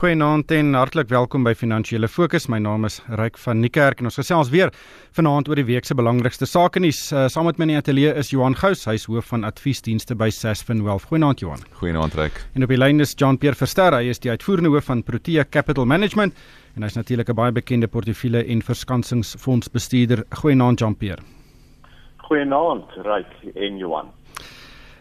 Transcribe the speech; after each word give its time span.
Goeienaand 0.00 0.48
en 0.56 0.70
hartlik 0.72 1.10
welkom 1.12 1.42
by 1.44 1.50
Finansiële 1.52 2.08
Fokus. 2.08 2.46
My 2.48 2.56
naam 2.56 2.86
is 2.88 2.94
Ryk 3.20 3.36
van 3.42 3.58
Niekerk 3.60 3.98
en 4.00 4.08
ons 4.08 4.16
gesels 4.16 4.48
weer 4.48 4.70
vanaand 5.18 5.50
oor 5.50 5.58
die 5.60 5.66
week 5.68 5.84
se 5.84 5.92
belangrikste 5.92 6.46
sake 6.48 6.80
nuus. 6.80 7.02
Uh, 7.12 7.26
saam 7.28 7.44
met 7.44 7.58
my 7.60 7.66
in 7.66 7.72
die 7.74 7.76
ateljee 7.76 8.14
is 8.16 8.30
Johan 8.32 8.56
Gous, 8.56 8.86
hy's 8.88 9.04
hoof 9.12 9.28
van 9.28 9.44
adviesdienste 9.44 10.16
by 10.16 10.30
Sasfin 10.32 10.80
Wealth. 10.86 11.04
Goeienaand 11.10 11.44
Johan. 11.44 11.60
Goeienaand 11.82 12.16
Ryk. 12.16 12.40
En 12.56 12.64
op 12.64 12.72
die 12.72 12.78
lyn 12.80 13.04
is 13.04 13.12
Jean-Pierre 13.12 13.60
Verster, 13.60 13.92
hy 13.92 14.08
is 14.08 14.24
die 14.24 14.32
uitvoerende 14.32 14.72
hoof 14.72 14.88
van 14.88 15.02
Protea 15.04 15.44
Capital 15.44 15.84
Management 15.84 16.40
en 16.78 16.88
hy's 16.88 16.96
natuurlik 16.96 17.28
'n 17.28 17.36
baie 17.36 17.52
bekende 17.52 17.86
portefeulje 17.86 18.40
en 18.46 18.62
verskansingsfondsbestuurder. 18.62 20.24
Goeienaand 20.32 20.80
Jean-Pierre. 20.80 21.20
Goeienaand 22.24 22.88
Ryk 23.04 23.52
en 23.52 23.76
Johan. 23.76 24.08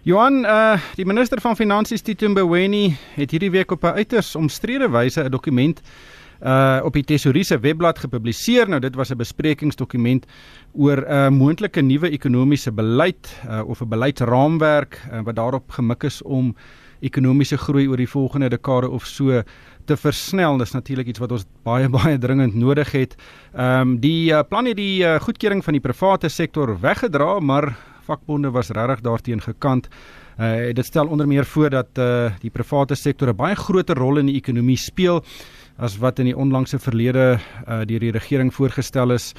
Johan, 0.10 0.42
uh 0.42 0.80
die 0.98 1.06
minister 1.06 1.38
van 1.38 1.54
Finansies 1.54 2.02
Tito 2.02 2.26
Mboweni 2.32 2.96
het 3.14 3.30
hierdie 3.30 3.52
week 3.54 3.70
op 3.72 3.84
'n 3.86 4.00
uiters 4.02 4.36
omstrede 4.36 4.90
wyse 4.90 5.22
'n 5.22 5.30
dokument 5.30 5.82
uh 6.42 6.82
op 6.84 6.94
die 6.94 7.04
Tesorie 7.04 7.44
se 7.44 7.60
webblad 7.60 8.00
gepubliseer. 8.00 8.70
Nou 8.70 8.80
dit 8.80 8.96
was 8.96 9.12
'n 9.12 9.18
besprekingsdokument 9.18 10.26
oor 10.74 10.98
'n 10.98 11.12
uh, 11.12 11.30
moontlike 11.30 11.82
nuwe 11.82 12.10
ekonomiese 12.10 12.72
beleid 12.72 13.42
uh, 13.46 13.62
of 13.68 13.82
'n 13.82 13.88
beleidsraamwerk 13.90 15.02
uh, 15.12 15.22
wat 15.22 15.36
daarop 15.36 15.72
gemik 15.72 16.04
is 16.04 16.22
om 16.22 16.56
ekonomiese 17.02 17.58
groei 17.58 17.88
oor 17.88 17.98
die 17.98 18.10
volgende 18.10 18.50
dekade 18.50 18.90
of 18.90 19.06
so 19.06 19.44
te 19.86 19.98
versnel. 19.98 20.58
Dis 20.58 20.72
natuurlik 20.72 21.08
iets 21.08 21.20
wat 21.20 21.32
ons 21.32 21.46
baie 21.64 21.90
baie 22.00 22.18
dringend 22.18 22.56
nodig 22.56 22.92
het. 22.92 23.16
Ehm 23.54 23.82
um, 23.82 24.00
die 24.00 24.32
uh, 24.32 24.40
plan 24.50 24.66
het 24.66 24.78
die 24.78 25.04
uh, 25.04 25.20
goedkeuring 25.20 25.64
van 25.64 25.74
die 25.74 25.82
private 25.82 26.30
sektor 26.30 26.80
weggedra, 26.80 27.40
maar 27.40 27.78
vakbonde 28.10 28.52
was 28.56 28.74
regtig 28.76 29.06
daarteen 29.06 29.42
gekant. 29.46 29.88
Uh, 30.40 30.72
dit 30.74 30.86
stel 30.86 31.08
onder 31.08 31.28
meer 31.28 31.46
voor 31.46 31.70
dat 31.70 32.00
uh, 32.00 32.32
die 32.42 32.52
private 32.52 32.96
sektor 32.96 33.30
'n 33.30 33.36
baie 33.36 33.56
groter 33.56 33.96
rol 33.96 34.18
in 34.18 34.26
die 34.32 34.40
ekonomie 34.40 34.78
speel 34.78 35.24
as 35.80 35.98
wat 36.00 36.20
in 36.20 36.30
die 36.30 36.36
onlangse 36.36 36.80
verlede 36.80 37.40
uh, 37.40 37.82
deur 37.88 38.04
die 38.04 38.12
regering 38.12 38.52
voorgestel 38.54 39.16
is. 39.16 39.34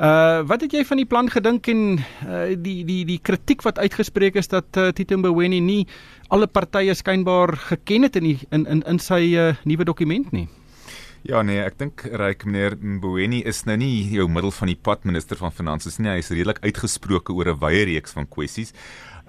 Uh 0.00 0.40
wat 0.48 0.64
het 0.64 0.72
jy 0.72 0.84
van 0.88 0.96
die 0.96 1.08
plan 1.08 1.28
gedink 1.30 1.68
en 1.68 1.98
uh, 1.98 2.56
die 2.56 2.84
die 2.88 3.04
die 3.04 3.18
kritiek 3.20 3.62
wat 3.62 3.78
uitgespreek 3.78 4.36
is 4.40 4.48
dat 4.48 4.76
uh, 4.76 4.88
Tito 4.96 5.16
Mboweni 5.16 5.60
nie 5.60 5.86
alle 6.28 6.46
partye 6.46 6.94
skynbaar 6.94 7.56
geken 7.56 8.08
het 8.08 8.16
in 8.16 8.24
die, 8.32 8.38
in 8.50 8.66
in 8.66 8.82
in 8.88 8.98
sy 8.98 9.22
uh, 9.36 9.52
nuwe 9.64 9.84
dokument 9.84 10.32
nie? 10.32 10.48
Ja 11.22 11.38
nee, 11.46 11.60
ek 11.62 11.76
dink 11.78 12.02
ryk 12.18 12.42
meneer 12.48 12.74
Mboweni 12.82 13.44
is 13.46 13.60
nou 13.68 13.76
nie 13.78 14.08
jou 14.10 14.24
middel 14.26 14.50
van 14.56 14.72
die 14.72 14.78
pad 14.88 15.04
minister 15.06 15.38
van 15.38 15.54
finansies 15.54 16.00
nie. 16.02 16.10
Hy 16.10 16.18
is 16.18 16.30
redelik 16.34 16.58
uitgesproke 16.64 17.30
oor 17.30 17.52
'n 17.52 17.60
wye 17.62 17.84
reeks 17.86 18.16
van 18.16 18.26
kwessies. 18.26 18.74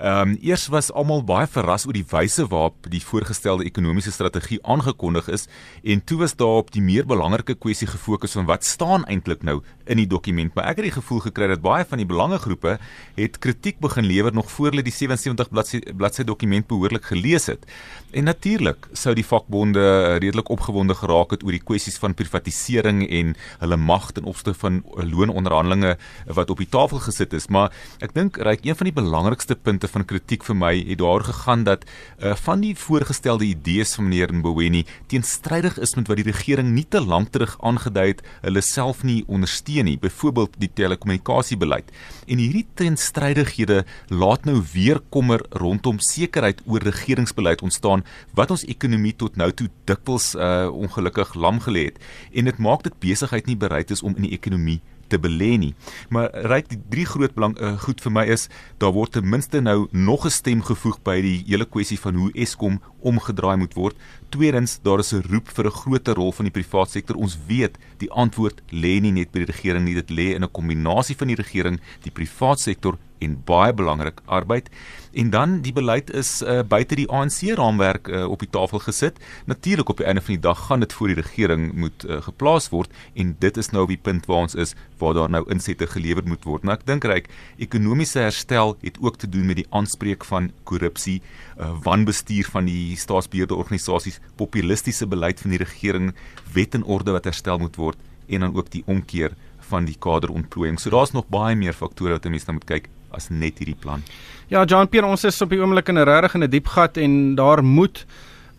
Ehm 0.04 0.30
um, 0.30 0.38
eers 0.42 0.66
was 0.68 0.90
almal 0.92 1.22
baie 1.24 1.48
verras 1.48 1.86
oor 1.88 1.96
die 1.96 2.04
wyse 2.12 2.44
waarop 2.52 2.90
die 2.92 3.00
voorgestelde 3.00 3.64
ekonomiese 3.64 4.12
strategie 4.12 4.58
aangekondig 4.68 5.30
is 5.32 5.46
en 5.94 6.02
toe 6.04 6.18
was 6.20 6.34
daar 6.36 6.58
op 6.60 6.74
die 6.76 6.82
meer 6.84 7.06
belangrike 7.08 7.56
kwessie 7.56 7.88
gefokus 7.88 8.36
van 8.36 8.44
wat 8.50 8.68
staan 8.68 9.06
eintlik 9.08 9.46
nou 9.48 9.62
in 9.88 10.02
die 10.02 10.08
dokument. 10.08 10.52
Maar 10.56 10.74
ek 10.74 10.82
het 10.82 10.90
die 10.90 10.96
gevoel 10.98 11.22
gekry 11.24 11.48
dat 11.48 11.64
baie 11.64 11.86
van 11.88 12.02
die 12.04 12.08
belangegroepe 12.10 12.74
het 13.16 13.40
kritiek 13.46 13.80
begin 13.80 14.04
lewer 14.10 14.36
nog 14.36 14.50
voor 14.52 14.74
hulle 14.74 14.84
die 14.84 14.92
77 14.92 15.54
bladsy 15.54 15.80
bladsy 15.96 16.28
dokument 16.28 16.68
behoorlik 16.68 17.08
gelees 17.14 17.48
het. 17.48 17.64
En 18.12 18.28
natuurlik 18.28 18.90
sou 18.92 19.16
die 19.16 19.26
vakbonde 19.26 19.86
redelik 20.18 20.52
opgewonde 20.52 21.00
geraak 21.00 21.32
het 21.38 21.48
oor 21.48 21.56
die 21.56 21.64
kwessies 21.64 21.96
van 22.04 22.12
privatisering 22.12 23.06
en 23.08 23.32
hulle 23.64 23.80
mag 23.80 24.12
ten 24.12 24.28
opsigte 24.28 24.54
van 24.66 24.84
loononderhandelinge 25.00 25.96
wat 26.28 26.52
op 26.52 26.60
die 26.60 26.70
tafel 26.70 27.00
gesit 27.08 27.34
is, 27.40 27.48
maar 27.48 27.72
ek 28.04 28.12
dink 28.20 28.44
reik 28.44 28.68
een 28.68 28.76
van 28.76 28.92
die 28.92 29.00
belangrikste 29.00 29.56
punte 29.56 29.92
van 29.94 30.06
kritiek 30.10 30.44
vir 30.48 30.58
my 30.58 30.74
het 30.90 31.00
daar 31.02 31.24
gegaan 31.28 31.64
dat 31.68 31.86
uh, 31.86 32.34
van 32.46 32.64
die 32.64 32.74
voorgestelde 32.78 33.46
idees 33.46 33.96
van 33.98 34.10
meneer 34.10 34.34
Mboweni 34.34 34.84
teenstrydig 35.12 35.78
is 35.80 35.96
met 35.96 36.10
wat 36.10 36.20
die 36.20 36.28
regering 36.28 36.74
nie 36.74 36.86
te 36.90 37.02
lank 37.02 37.32
terug 37.34 37.56
aangedui 37.62 38.08
het 38.14 38.24
hulle 38.42 38.62
self 38.66 39.04
nie 39.08 39.24
ondersteun 39.28 39.88
nie, 39.88 39.98
byvoorbeeld 40.00 40.58
die 40.62 40.72
telekommunikasiebeleid. 40.74 41.92
En 42.28 42.42
hierdie 42.42 42.66
teenstrydighede 42.80 43.84
laat 44.10 44.46
nou 44.50 44.60
weer 44.74 45.02
kommer 45.14 45.44
rondom 45.62 46.00
sekerheid 46.00 46.62
oor 46.66 46.84
regeringsbeleid 46.84 47.62
ontstaan 47.62 48.06
wat 48.34 48.52
ons 48.52 48.66
ekonomie 48.70 49.16
tot 49.16 49.36
nou 49.40 49.52
toe 49.52 49.70
dikwels 49.90 50.34
uh, 50.36 50.70
ongelukkig 50.72 51.36
lam 51.36 51.62
gelê 51.64 51.88
het 51.92 52.02
en 52.34 52.50
dit 52.50 52.58
maak 52.58 52.84
dit 52.88 53.00
besigheid 53.04 53.48
nie 53.50 53.60
bereid 53.60 53.92
is 53.92 54.04
om 54.04 54.16
in 54.18 54.28
die 54.28 54.36
ekonomie 54.38 54.80
te 55.14 55.22
belê 55.22 55.54
nie. 55.62 55.74
Maar 56.10 56.32
ryk 56.50 56.72
die 56.74 56.80
drie 56.90 57.06
groot 57.10 57.36
belang 57.38 57.56
uh, 57.60 57.76
goed 57.86 58.02
vir 58.04 58.14
my 58.14 58.26
is 58.34 58.48
daar 58.82 58.96
word 58.96 59.16
ten 59.18 59.30
minste 59.30 59.62
nou 59.62 59.88
nog 59.92 60.26
'n 60.26 60.34
stem 60.34 60.62
gevoeg 60.62 61.00
by 61.04 61.22
die 61.22 61.38
hele 61.48 61.66
kwessie 61.66 62.00
van 62.00 62.16
hoe 62.16 62.32
Eskom 62.34 62.82
omgedraai 63.02 63.58
moet 63.58 63.74
word. 63.78 63.96
Tweedens, 64.30 64.80
daar 64.82 65.00
is 65.00 65.14
'n 65.14 65.24
roep 65.30 65.48
vir 65.56 65.66
'n 65.66 65.78
groter 65.82 66.16
rol 66.16 66.32
van 66.32 66.46
die 66.46 66.56
private 66.58 66.92
sektor. 66.92 67.16
Ons 67.16 67.38
weet 67.48 67.78
die 67.98 68.12
antwoord 68.12 68.62
lê 68.72 69.00
nie 69.02 69.12
net 69.12 69.32
by 69.32 69.40
die 69.46 69.52
regering 69.52 69.86
nie, 69.86 69.94
dit 69.94 70.10
lê 70.10 70.36
in 70.36 70.44
'n 70.44 70.52
kombinasie 70.52 71.16
van 71.16 71.28
die 71.28 71.36
regering, 71.36 71.80
die 72.02 72.12
private 72.12 72.62
sektor 72.62 72.98
en 73.24 73.40
baie 73.48 73.74
belangrik 73.74 74.22
arbeid. 74.26 74.70
En 75.14 75.30
dan 75.30 75.60
die 75.62 75.74
beleid 75.74 76.10
is 76.10 76.42
uh, 76.42 76.62
buite 76.66 76.98
die 76.98 77.06
ANC 77.10 77.54
raamwerk 77.58 78.08
uh, 78.10 78.24
op 78.26 78.42
die 78.42 78.50
tafel 78.50 78.82
gesit. 78.82 79.20
Natuurlik 79.46 79.90
op 79.90 80.02
die 80.02 80.08
einde 80.10 80.22
van 80.26 80.34
die 80.34 80.42
dag 80.42 80.66
gaan 80.68 80.82
dit 80.82 80.94
voor 80.94 81.12
die 81.12 81.20
regering 81.20 81.68
moet 81.74 82.06
uh, 82.06 82.18
geplaas 82.26 82.70
word 82.74 82.90
en 83.14 83.36
dit 83.40 83.58
is 83.58 83.70
nou 83.70 83.84
op 83.86 83.94
die 83.94 84.02
punt 84.02 84.26
waar 84.26 84.48
ons 84.48 84.58
is 84.58 84.74
waar 84.98 85.14
daar 85.14 85.30
nou 85.30 85.44
insette 85.54 85.88
gelewer 85.88 86.26
moet 86.26 86.48
word. 86.50 86.64
Maar 86.64 86.80
ek 86.80 86.88
dink 86.90 87.06
reg 87.10 87.30
ekonomiese 87.62 88.24
herstel 88.26 88.78
het 88.82 88.98
ook 89.02 89.20
te 89.22 89.30
doen 89.30 89.46
met 89.46 89.62
die 89.62 89.68
aanspreek 89.70 90.26
van 90.26 90.50
korrupsie, 90.70 91.20
uh, 91.60 91.74
wanbestuur 91.86 92.50
van 92.56 92.66
die 92.70 92.98
staatsbeheerde 92.98 93.56
organisasies, 93.56 94.22
populistiese 94.40 95.08
beleid 95.08 95.44
van 95.44 95.54
die 95.54 95.62
regering, 95.62 96.14
wet 96.54 96.74
en 96.74 96.88
orde 96.90 97.14
wat 97.14 97.30
herstel 97.30 97.62
moet 97.62 97.78
word 97.78 98.00
en 98.28 98.40
dan 98.40 98.56
ook 98.56 98.72
die 98.72 98.84
omkeer 98.88 99.36
van 99.70 99.86
die 99.86 99.98
kaderontplooiing. 100.00 100.80
So 100.80 100.90
daar's 100.90 101.12
nog 101.12 101.28
baie 101.28 101.56
meer 101.56 101.74
faktore 101.74 102.18
wat 102.18 102.26
'n 102.26 102.30
mens 102.30 102.46
nou 102.46 102.54
moet 102.54 102.66
kyk 102.66 102.90
as 103.12 103.30
net 103.30 103.58
hierdie 103.58 103.80
plan. 103.80 104.04
Ja, 104.48 104.66
Jean 104.66 104.90
Pierre, 104.90 105.08
ons 105.08 105.24
is 105.24 105.42
op 105.42 105.50
die 105.50 105.60
oomblik 105.60 105.90
in 105.90 105.98
'n 105.98 106.06
regtig 106.06 106.36
in 106.36 106.44
'n 106.44 106.50
diep 106.50 106.68
gat 106.68 106.98
en 106.98 107.36
daar 107.36 107.64
moet 107.64 108.06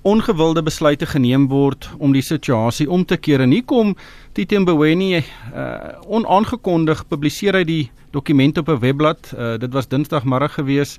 ongewilde 0.05 0.63
besluite 0.63 1.07
geneem 1.07 1.49
word 1.49 1.89
om 1.99 2.13
die 2.13 2.23
situasie 2.23 2.91
om 2.91 3.05
te 3.05 3.17
keer. 3.17 3.41
En 3.41 3.51
hier 3.51 3.65
kom 3.65 3.97
Tito 4.33 4.61
Mboweni 4.61 5.17
uh 5.17 5.23
onaangekondig 6.07 7.07
publiseer 7.09 7.55
hy 7.55 7.65
die 7.65 7.91
dokument 8.13 8.59
op 8.59 8.69
'n 8.69 8.79
webblad. 8.79 9.33
Uh 9.33 9.57
dit 9.57 9.73
was 9.73 9.89
Dinsdagmiddag 9.89 10.55
gewees 10.55 10.99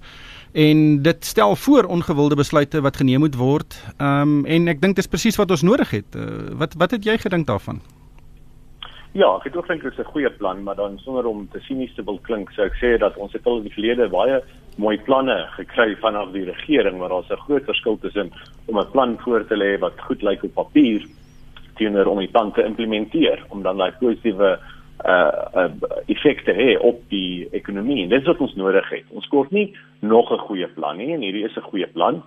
en 0.54 1.02
dit 1.02 1.26
stel 1.26 1.56
voor 1.56 1.84
ongewilde 1.84 2.36
besluite 2.36 2.82
wat 2.82 2.98
geneem 2.98 3.20
moet 3.20 3.36
word. 3.36 3.76
Ehm 3.98 4.22
um, 4.22 4.46
en 4.46 4.68
ek 4.68 4.82
dink 4.82 4.96
dis 4.96 5.08
presies 5.08 5.36
wat 5.36 5.52
ons 5.52 5.62
nodig 5.62 5.90
het. 5.90 6.16
Uh, 6.16 6.56
wat 6.58 6.74
wat 6.74 6.92
het 6.92 7.04
jy 7.04 7.18
gedink 7.18 7.48
daarvan? 7.48 7.82
Ja, 9.16 9.30
ek 9.38 9.46
het 9.48 9.56
ook 9.56 9.68
dink 9.72 9.82
dit 9.82 9.92
is 9.92 10.00
'n 10.00 10.12
goeie 10.12 10.30
plan, 10.30 10.64
maar 10.64 10.76
dan 10.76 11.00
sonder 11.00 11.26
om 11.26 11.48
te 11.50 11.60
sinies 11.60 11.94
te 11.96 12.04
wil 12.04 12.20
klink, 12.22 12.52
sou 12.52 12.66
ek 12.66 12.76
sê 12.76 12.98
dat 13.00 13.16
ons 13.18 13.34
het 13.34 13.46
al 13.46 13.58
in 13.58 13.64
die 13.64 13.74
verlede 13.74 14.10
baie 14.10 14.44
mooi 14.78 14.98
planne 15.00 15.48
gekry 15.56 15.96
vanaf 15.96 16.32
die 16.32 16.44
regering, 16.44 16.98
maar 16.98 17.10
daar's 17.10 17.30
'n 17.30 17.46
groot 17.48 17.64
verskil 17.64 17.98
tussen 18.00 18.32
om 18.66 18.80
'n 18.80 18.92
plan 18.92 19.18
voor 19.20 19.48
te 19.48 19.56
lê 19.56 19.80
wat 19.80 20.02
goed 20.02 20.22
lyk 20.22 20.44
op 20.44 20.54
papier 20.54 21.08
teenoor 21.76 22.06
om 22.06 22.20
dit 22.20 22.34
dan 22.34 22.52
te 22.52 22.64
implementeer, 22.64 23.46
om 23.50 23.64
dan 23.64 23.78
daai 23.78 23.92
positiewe 24.00 24.60
uh, 25.06 25.32
uh 25.56 25.72
effekte 26.06 26.52
hê 26.52 26.78
op 26.80 27.00
die 27.10 27.48
ekonomie. 27.52 28.04
En 28.04 28.10
dit 28.10 28.20
is 28.20 28.28
wat 28.28 28.40
ons 28.40 28.56
nodig 28.56 28.90
het. 28.90 29.04
Ons 29.10 29.28
kort 29.28 29.52
nie 29.52 29.76
nog 30.00 30.32
'n 30.32 30.38
goeie 30.38 30.68
plan 30.68 30.98
nie, 30.98 31.14
en 31.14 31.22
hierdie 31.22 31.46
is 31.46 31.56
'n 31.56 31.70
goeie 31.72 31.88
plan, 31.88 32.24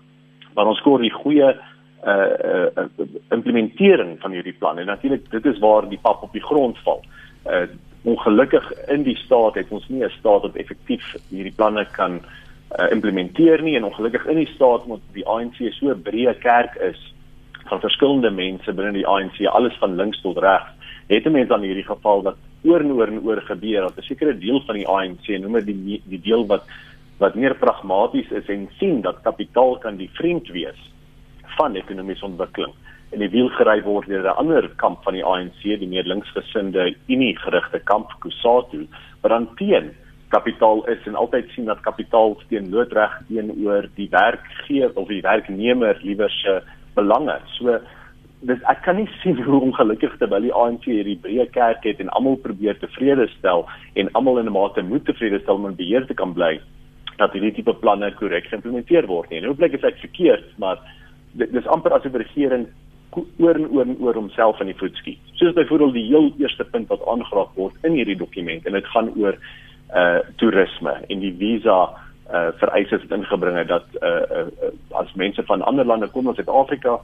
maar 0.55 0.67
ons 0.67 0.81
kort 0.81 1.03
die 1.03 1.13
goeie 1.13 1.55
uh, 2.05 2.67
uh 2.77 2.87
implementering 3.31 4.21
van 4.21 4.31
hierdie 4.31 4.57
plan. 4.59 4.79
En 4.79 4.87
natuurlik 4.87 5.31
dit 5.31 5.45
is 5.45 5.59
waar 5.59 5.89
die 5.89 5.99
pap 6.03 6.23
op 6.23 6.33
die 6.33 6.45
grond 6.45 6.79
val. 6.79 7.05
Uh 7.47 7.67
ongelukkig 8.03 8.73
in 8.87 9.03
die 9.03 9.17
staat 9.17 9.55
het 9.55 9.69
ons 9.69 9.89
nie 9.89 10.05
'n 10.05 10.11
staat 10.19 10.43
wat 10.43 10.57
effektief 10.57 11.15
hierdie 11.29 11.53
planne 11.53 11.85
kan 11.93 12.21
uh, 12.79 12.91
implementeer 12.91 13.63
nie 13.63 13.77
en 13.77 13.85
ongelukkig 13.85 14.27
in 14.27 14.37
die 14.37 14.53
staat 14.55 14.83
omdat 14.85 15.01
die 15.13 15.27
ANC 15.27 15.59
so 15.71 15.95
breë 15.95 16.39
kerk 16.39 16.75
is 16.75 17.15
van 17.69 17.81
verskillende 17.81 18.31
mense 18.31 18.73
binne 18.73 18.93
die 18.93 19.07
ANC, 19.07 19.47
alles 19.47 19.77
van 19.79 19.97
links 19.97 20.21
tot 20.21 20.39
regs. 20.39 20.71
Het 21.07 21.25
'n 21.27 21.33
mens 21.33 21.49
dan 21.49 21.61
hierdie 21.61 21.85
geval 21.85 22.23
dat 22.23 22.37
oor 22.63 22.81
en 22.81 22.93
oor 22.93 23.07
en 23.07 23.21
oor 23.21 23.41
gebeur 23.41 23.81
dat 23.81 23.97
'n 23.97 24.03
sekere 24.03 24.39
deel 24.39 24.63
van 24.67 24.75
die 24.75 24.89
ANC, 24.89 25.27
noem 25.29 25.53
dit 25.53 25.67
die 25.67 26.03
die 26.05 26.21
deel 26.21 26.47
wat 26.47 26.65
wat 27.19 27.35
meer 27.35 27.55
pragmaties 27.55 28.31
is 28.31 28.47
en 28.47 28.69
sien 28.79 29.01
dat 29.01 29.23
kapitaal 29.23 29.79
kan 29.79 29.97
die 29.97 30.11
vriend 30.13 30.49
wees 30.49 30.79
van 31.59 31.77
ekonomiese 31.77 32.25
ontwikkeling 32.25 32.75
en 33.13 33.23
die 33.23 33.31
wiel 33.33 33.49
gery 33.57 33.81
word 33.85 34.09
deur 34.09 34.27
'n 34.27 34.41
ander 34.43 34.69
kamp 34.77 35.03
van 35.05 35.15
die 35.15 35.25
ANC, 35.25 35.63
die 35.63 35.89
meer 35.89 36.05
linksgesinde 36.05 36.95
Unie 37.09 37.37
gerigte 37.37 37.81
kamp 37.81 38.13
Kusatu, 38.21 38.87
wat 39.23 39.31
dan 39.31 39.49
teen 39.57 39.95
kapitaal 40.29 40.85
is 40.93 41.07
en 41.07 41.15
altyd 41.15 41.49
sien 41.55 41.65
dat 41.65 41.81
kapitaal 41.81 42.37
teen 42.49 42.71
loodreg 42.71 43.13
teenoor 43.29 43.89
die 43.97 44.09
werkgewer 44.11 44.93
of 44.95 45.09
die 45.09 45.23
werknemer 45.23 45.99
liewer 46.03 46.31
se 46.31 46.61
belange. 46.95 47.39
So 47.57 47.79
dis 48.41 48.61
ek 48.69 48.83
kan 48.83 48.97
nie 48.97 49.09
sien 49.23 49.41
hoe 49.43 49.61
ongelukkig 49.61 50.19
terwyl 50.19 50.45
die 50.45 50.53
ANC 50.53 50.85
hierdie 50.85 51.19
breë 51.23 51.49
kerk 51.51 51.85
het 51.85 52.01
en 52.01 52.13
almal 52.13 52.37
probeer 52.37 52.79
tevrede 52.79 53.29
stel 53.39 53.67
en 53.95 54.13
almal 54.13 54.39
in 54.39 54.47
'n 54.47 54.53
mate 54.53 54.83
moet 54.83 55.05
tevrede 55.05 55.41
stel 55.41 55.55
om 55.55 55.67
in 55.67 55.81
beheer 55.81 56.07
te 56.07 56.15
kan 56.15 56.35
bly 56.35 56.61
dat 57.17 57.33
hierdie 57.33 57.55
tipe 57.55 57.75
planne 57.75 58.13
korrek 58.15 58.47
geïmplementeer 58.47 59.07
word 59.07 59.31
nie. 59.31 59.41
Nou 59.41 59.55
blyk 59.55 59.73
dit 59.73 59.85
ek 59.85 59.99
verkeerd, 59.99 60.45
maar 60.59 60.79
dis 61.33 61.67
amper 61.67 61.93
asof 61.93 62.13
die 62.13 62.23
regering 62.23 62.69
oor 63.17 63.57
en 63.57 63.69
oor 63.71 63.87
en 63.87 63.97
oor 64.01 64.15
homself 64.15 64.61
in 64.61 64.71
die 64.71 64.77
voet 64.79 64.97
skiet. 65.01 65.33
Soos 65.41 65.55
byvoorbeeld 65.57 65.97
die 65.97 66.07
heel 66.11 66.33
eerste 66.39 66.65
punt 66.65 66.89
wat 66.93 67.05
aangeraak 67.09 67.55
word 67.57 67.89
in 67.89 67.97
hierdie 67.97 68.19
dokument 68.19 68.67
en 68.67 68.77
dit 68.77 68.93
gaan 68.95 69.11
oor 69.17 69.39
uh 69.97 70.19
toerisme 70.37 70.93
en 71.09 71.23
die 71.25 71.33
visa 71.39 71.79
uh 72.29 72.49
vereistes 72.61 73.07
wat 73.07 73.15
ingebring 73.19 73.57
het 73.57 73.71
dat 73.71 73.87
uh, 74.03 74.43
uh 74.43 74.73
as 75.01 75.15
mense 75.17 75.43
van 75.49 75.63
ander 75.63 75.87
lande 75.89 76.11
kom 76.13 76.29
na 76.29 76.35
Suid-Afrika 76.37 76.99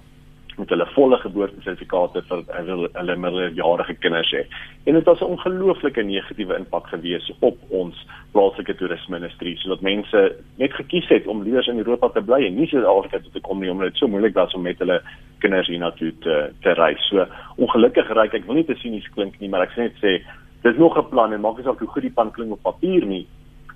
met 0.58 0.68
hulle 0.68 0.86
volle 0.94 1.16
geboortesertifikate 1.22 2.22
vir 2.28 2.42
hulle 2.56 2.88
hulle 2.92 3.16
minderjarige 3.16 3.94
kinders 4.04 4.30
hê. 4.34 4.44
En 4.86 4.94
dit 4.94 5.04
was 5.04 5.20
'n 5.20 5.32
ongelooflike 5.34 6.02
negatiewe 6.02 6.56
impak 6.56 6.86
gewees 6.86 7.32
op 7.40 7.58
ons 7.68 8.06
plaaslike 8.32 8.74
toerismeindustrie 8.74 9.56
sodat 9.58 9.80
mense 9.80 10.36
net 10.56 10.72
gekies 10.72 11.08
het 11.08 11.26
om 11.26 11.42
liewer 11.42 11.68
in 11.68 11.78
Europa 11.78 12.08
te 12.08 12.22
bly 12.22 12.44
en 12.46 12.56
nie 12.56 12.66
Suid-Afrika 12.66 13.18
toe 13.18 13.32
te 13.32 13.40
kom 13.40 13.60
nie 13.60 13.70
omdat 13.70 13.88
dit 13.92 13.96
so 13.96 14.08
moeilik 14.08 14.34
was 14.34 14.54
om 14.54 14.62
met 14.62 14.78
hulle 14.78 15.02
kinders 15.38 15.68
hiernatoe 15.68 16.12
te 16.20 16.50
te 16.62 16.72
reis. 16.72 17.08
So 17.08 17.26
ongelukkig 17.56 18.12
reik 18.12 18.34
ek 18.34 18.46
wil 18.46 18.54
nie 18.54 18.66
te 18.66 18.74
sinies 18.74 19.08
klink 19.14 19.40
nie, 19.40 19.48
maar 19.48 19.62
ek 19.62 19.72
sê 19.72 19.88
net 19.88 19.96
sê 20.02 20.20
dis 20.62 20.76
nog 20.76 20.98
'n 20.98 21.10
plan 21.10 21.32
en 21.32 21.40
maak 21.40 21.56
nie 21.56 21.64
saak 21.64 21.78
hoe 21.78 21.88
goed 21.88 22.02
die 22.02 22.16
plan 22.16 22.30
klink 22.30 22.52
op 22.52 22.62
papier 22.62 23.06
nie. 23.06 23.26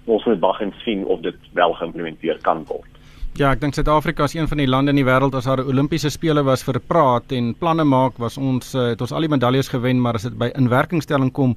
Ons 0.06 0.24
moet 0.24 0.40
wag 0.40 0.60
en 0.60 0.72
sien 0.84 1.04
of 1.04 1.20
dit 1.20 1.34
wel 1.52 1.72
geïmplementeer 1.72 2.38
kan 2.42 2.64
word. 2.64 2.97
Ja, 3.38 3.52
ek 3.54 3.60
dink 3.62 3.76
Suid-Afrika 3.76 4.26
is 4.26 4.32
een 4.34 4.48
van 4.50 4.58
die 4.58 4.66
lande 4.66 4.90
in 4.90 4.98
die 4.98 5.04
wêreld 5.06 5.36
as 5.38 5.46
daar 5.46 5.60
Olimpiese 5.62 6.10
spele 6.10 6.42
was 6.42 6.64
vir 6.66 6.80
praat 6.82 7.30
en 7.36 7.52
planne 7.54 7.84
maak 7.86 8.16
was 8.18 8.34
ons 8.34 8.72
uh, 8.74 8.88
het 8.90 9.04
ons 9.04 9.12
al 9.14 9.22
die 9.22 9.30
medaljes 9.30 9.70
gewen, 9.70 10.00
maar 10.02 10.18
as 10.18 10.24
dit 10.26 10.34
by 10.40 10.48
inwerkingstelling 10.58 11.30
kom, 11.36 11.52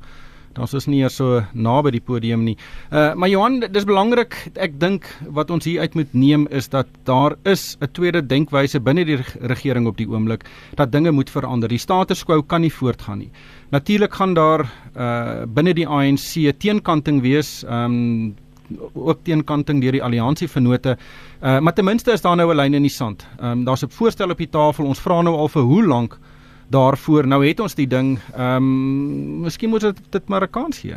dan 0.53 0.69
is 0.69 0.75
ons 0.77 0.85
nie 0.91 0.99
eers 1.01 1.17
so 1.17 1.39
naby 1.57 1.95
die 1.95 2.03
podium 2.05 2.43
nie. 2.45 2.53
Uh 2.91 3.15
maar 3.17 3.31
Johan, 3.31 3.57
dis 3.73 3.87
belangrik, 3.89 4.37
ek 4.61 4.77
dink 4.77 5.09
wat 5.33 5.49
ons 5.49 5.65
hier 5.65 5.81
uit 5.81 5.97
moet 5.97 6.13
neem 6.13 6.45
is 6.53 6.69
dat 6.69 6.85
daar 7.09 7.33
is 7.49 7.79
'n 7.81 7.89
tweede 7.97 8.21
denkwyse 8.21 8.77
binne 8.79 9.07
die 9.09 9.17
regering 9.41 9.89
op 9.89 9.97
die 9.97 10.05
oomblik 10.05 10.45
dat 10.77 10.91
dinge 10.91 11.09
moet 11.09 11.33
verander. 11.33 11.69
Die 11.69 11.81
status 11.81 12.21
quo 12.23 12.43
kan 12.43 12.61
nie 12.61 12.69
voortgaan 12.69 13.25
nie. 13.25 13.31
Natuurlik 13.71 14.13
gaan 14.13 14.37
daar 14.37 14.69
uh 14.93 15.49
binne 15.49 15.73
die 15.73 15.87
ANC 15.87 16.53
teenkanting 16.59 17.23
wees. 17.25 17.65
Um 17.65 18.35
ook 18.93 19.23
teenkanting 19.23 19.81
deur 19.81 19.91
die 19.91 20.03
alliansie 20.03 20.47
vennote. 20.47 20.97
Uh 21.41 21.59
maar 21.59 21.73
ten 21.73 21.85
minste 21.85 22.11
is 22.11 22.21
daar 22.21 22.35
nou 22.35 22.51
'n 22.51 22.55
lyn 22.55 22.73
in 22.73 22.81
die 22.81 22.91
sand. 22.91 23.27
Ehm 23.39 23.51
um, 23.51 23.63
daar's 23.63 23.83
'n 23.83 23.89
voorstel 23.89 24.29
op 24.29 24.37
die 24.37 24.49
tafel. 24.49 24.85
Ons 24.85 24.99
vra 24.99 25.21
nou 25.21 25.35
al 25.35 25.47
vir 25.47 25.61
hoe 25.61 25.85
lank 25.85 26.19
daarvoor. 26.71 27.27
Nou 27.27 27.41
het 27.45 27.59
ons 27.59 27.75
die 27.75 27.87
ding. 27.87 28.19
Ehm 28.35 28.55
um, 28.55 29.39
miskien 29.45 29.69
moet 29.69 29.81
dit 29.81 29.97
dit 30.09 30.27
maar 30.27 30.43
'n 30.43 30.49
kans 30.49 30.79
gee. 30.79 30.95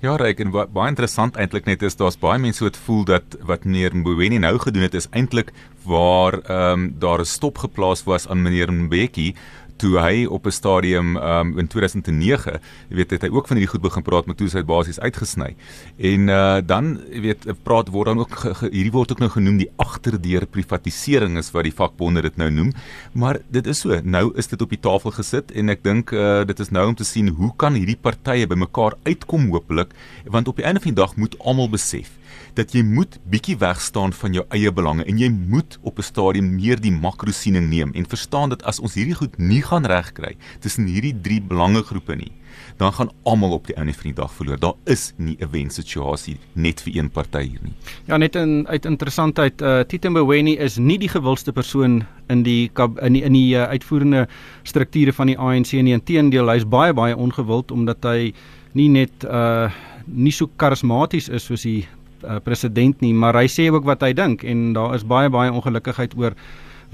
Ja, 0.00 0.16
reg 0.16 0.38
en 0.38 0.50
baie 0.50 0.88
interessant 0.88 1.36
eintlik 1.36 1.64
net 1.64 1.82
is 1.82 1.96
daar's 1.96 2.18
baie 2.18 2.38
mense 2.38 2.64
wat 2.64 2.76
voel 2.76 3.04
dat 3.04 3.36
wat 3.42 3.64
meneer 3.64 3.96
Mboweni 3.96 4.38
nou 4.38 4.58
gedoen 4.58 4.82
het 4.82 4.94
is 4.94 5.08
eintlik 5.10 5.52
waar 5.84 6.32
ehm 6.32 6.72
um, 6.72 6.94
daar 6.98 7.20
'n 7.20 7.24
stop 7.24 7.58
geplaas 7.58 8.04
was 8.04 8.28
aan 8.28 8.42
meneer 8.42 8.72
Mbeki 8.72 9.34
toe 9.76 9.98
hy 10.00 10.24
op 10.24 10.46
'n 10.46 10.50
stadium 10.52 11.16
um, 11.16 11.58
in 11.58 11.66
2009, 11.66 12.60
jy 12.88 12.96
weet 12.96 13.10
het 13.10 13.22
hy 13.22 13.28
ook 13.28 13.48
van 13.48 13.56
hierdie 13.56 13.72
goed 13.72 13.82
begin 13.82 14.02
praat 14.02 14.26
met 14.26 14.36
toe 14.36 14.48
sy 14.48 14.62
basies 14.62 15.00
uitgesny. 15.00 15.54
En 15.98 16.28
uh, 16.28 16.58
dan 16.64 17.00
jy 17.10 17.20
weet 17.20 17.46
praat 17.62 17.88
word 17.88 18.06
dan 18.06 18.18
ook 18.18 18.34
ge, 18.34 18.54
ge, 18.54 18.68
hierdie 18.72 18.92
word 18.92 19.10
ook 19.12 19.18
nou 19.18 19.30
genoem 19.30 19.58
die 19.58 19.70
agterdeur 19.76 20.46
privatisering 20.46 21.36
is 21.36 21.50
wat 21.50 21.64
die 21.64 21.74
vakbonde 21.74 22.22
dit 22.22 22.36
nou 22.36 22.50
noem. 22.50 22.72
Maar 23.12 23.38
dit 23.48 23.66
is 23.66 23.80
so, 23.80 24.00
nou 24.02 24.32
is 24.34 24.46
dit 24.46 24.62
op 24.62 24.70
die 24.70 24.80
tafel 24.80 25.10
gesit 25.10 25.52
en 25.52 25.68
ek 25.68 25.82
dink 25.82 26.12
uh, 26.12 26.44
dit 26.44 26.60
is 26.60 26.70
nou 26.70 26.86
om 26.88 26.94
te 26.94 27.04
sien 27.04 27.28
hoe 27.28 27.52
kan 27.56 27.74
hierdie 27.74 27.98
partye 28.00 28.46
bymekaar 28.46 28.96
uitkom 29.04 29.50
hopelik 29.50 29.92
want 30.24 30.48
op 30.48 30.56
die 30.56 30.64
einde 30.64 30.80
van 30.80 30.94
die 30.94 31.02
dag 31.02 31.16
moet 31.16 31.36
almal 31.38 31.68
besef 31.70 32.10
dat 32.54 32.72
jy 32.72 32.82
moet 32.82 33.18
bietjie 33.30 33.56
wegstaan 33.60 34.12
van 34.12 34.32
jou 34.32 34.44
eie 34.48 34.72
belange 34.72 35.04
en 35.04 35.18
jy 35.18 35.28
moet 35.28 35.78
op 35.82 35.98
'n 35.98 36.02
stadium 36.02 36.54
meer 36.54 36.80
die 36.80 36.92
makrosiening 36.92 37.68
neem 37.68 37.92
en 37.94 38.06
verstaan 38.06 38.48
dat 38.48 38.62
as 38.62 38.80
ons 38.80 38.94
hierdie 38.94 39.14
goed 39.14 39.38
nie 39.38 39.62
gaan 39.62 39.84
regkry 39.84 40.36
tussen 40.60 40.86
hierdie 40.86 41.20
drie 41.20 41.40
belangegroepe 41.40 42.16
nie 42.16 42.32
dan 42.76 42.92
gaan 42.92 43.10
almal 43.22 43.50
op 43.50 43.66
die 43.66 43.76
einde 43.76 43.92
van 43.92 44.10
die 44.10 44.14
dag 44.14 44.32
verloor. 44.32 44.58
Daar 44.60 44.74
is 44.84 45.12
nie 45.16 45.36
'n 45.40 45.50
wensituasie 45.50 46.36
net 46.52 46.82
vir 46.82 46.96
een 46.96 47.10
party 47.10 47.42
hier 47.42 47.60
nie. 47.62 47.72
Ja, 48.04 48.16
net 48.16 48.34
in 48.36 48.68
uit 48.68 48.84
interessantheid, 48.84 49.62
uh 49.62 49.80
Tito 49.80 50.10
Mboweni 50.10 50.56
is 50.56 50.76
nie 50.76 50.98
die 50.98 51.08
gewildste 51.08 51.52
persoon 51.52 52.06
in 52.28 52.42
die 52.42 52.70
in 53.00 53.12
die 53.12 53.22
in 53.22 53.32
die 53.32 53.54
uh, 53.54 53.62
uitvoerende 53.62 54.28
strukture 54.62 55.12
van 55.12 55.26
die 55.26 55.38
ANC 55.38 55.72
nie. 55.72 55.92
Inteendeel, 55.92 56.48
hy's 56.48 56.68
baie 56.68 56.92
baie 56.94 57.16
ongewild 57.16 57.70
omdat 57.70 58.04
hy 58.04 58.32
nie 58.72 58.88
net 58.88 59.24
uh 59.24 59.70
nie 60.06 60.32
so 60.32 60.46
karismaties 60.56 61.28
is 61.28 61.44
soos 61.44 61.62
die 61.62 61.86
uh, 62.24 62.38
president 62.44 63.00
nie, 63.00 63.14
maar 63.14 63.34
hy 63.34 63.46
sê 63.46 63.70
ook 63.70 63.84
wat 63.84 64.02
hy 64.02 64.12
dink 64.12 64.44
en 64.44 64.72
daar 64.72 64.94
is 64.94 65.04
baie 65.04 65.28
baie 65.28 65.52
ongelukkigheid 65.52 66.16
oor 66.16 66.36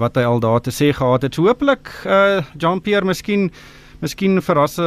wat 0.01 0.17
hy 0.17 0.25
al 0.27 0.41
daar 0.41 0.61
te 0.61 0.73
sê 0.73 0.93
gehad 0.95 1.23
het. 1.23 1.37
So 1.37 1.49
hopelik 1.51 1.91
uh 2.07 2.43
Jean-Pierre 2.59 3.07
miskien 3.07 3.51
miskien 4.03 4.41
verras 4.43 4.79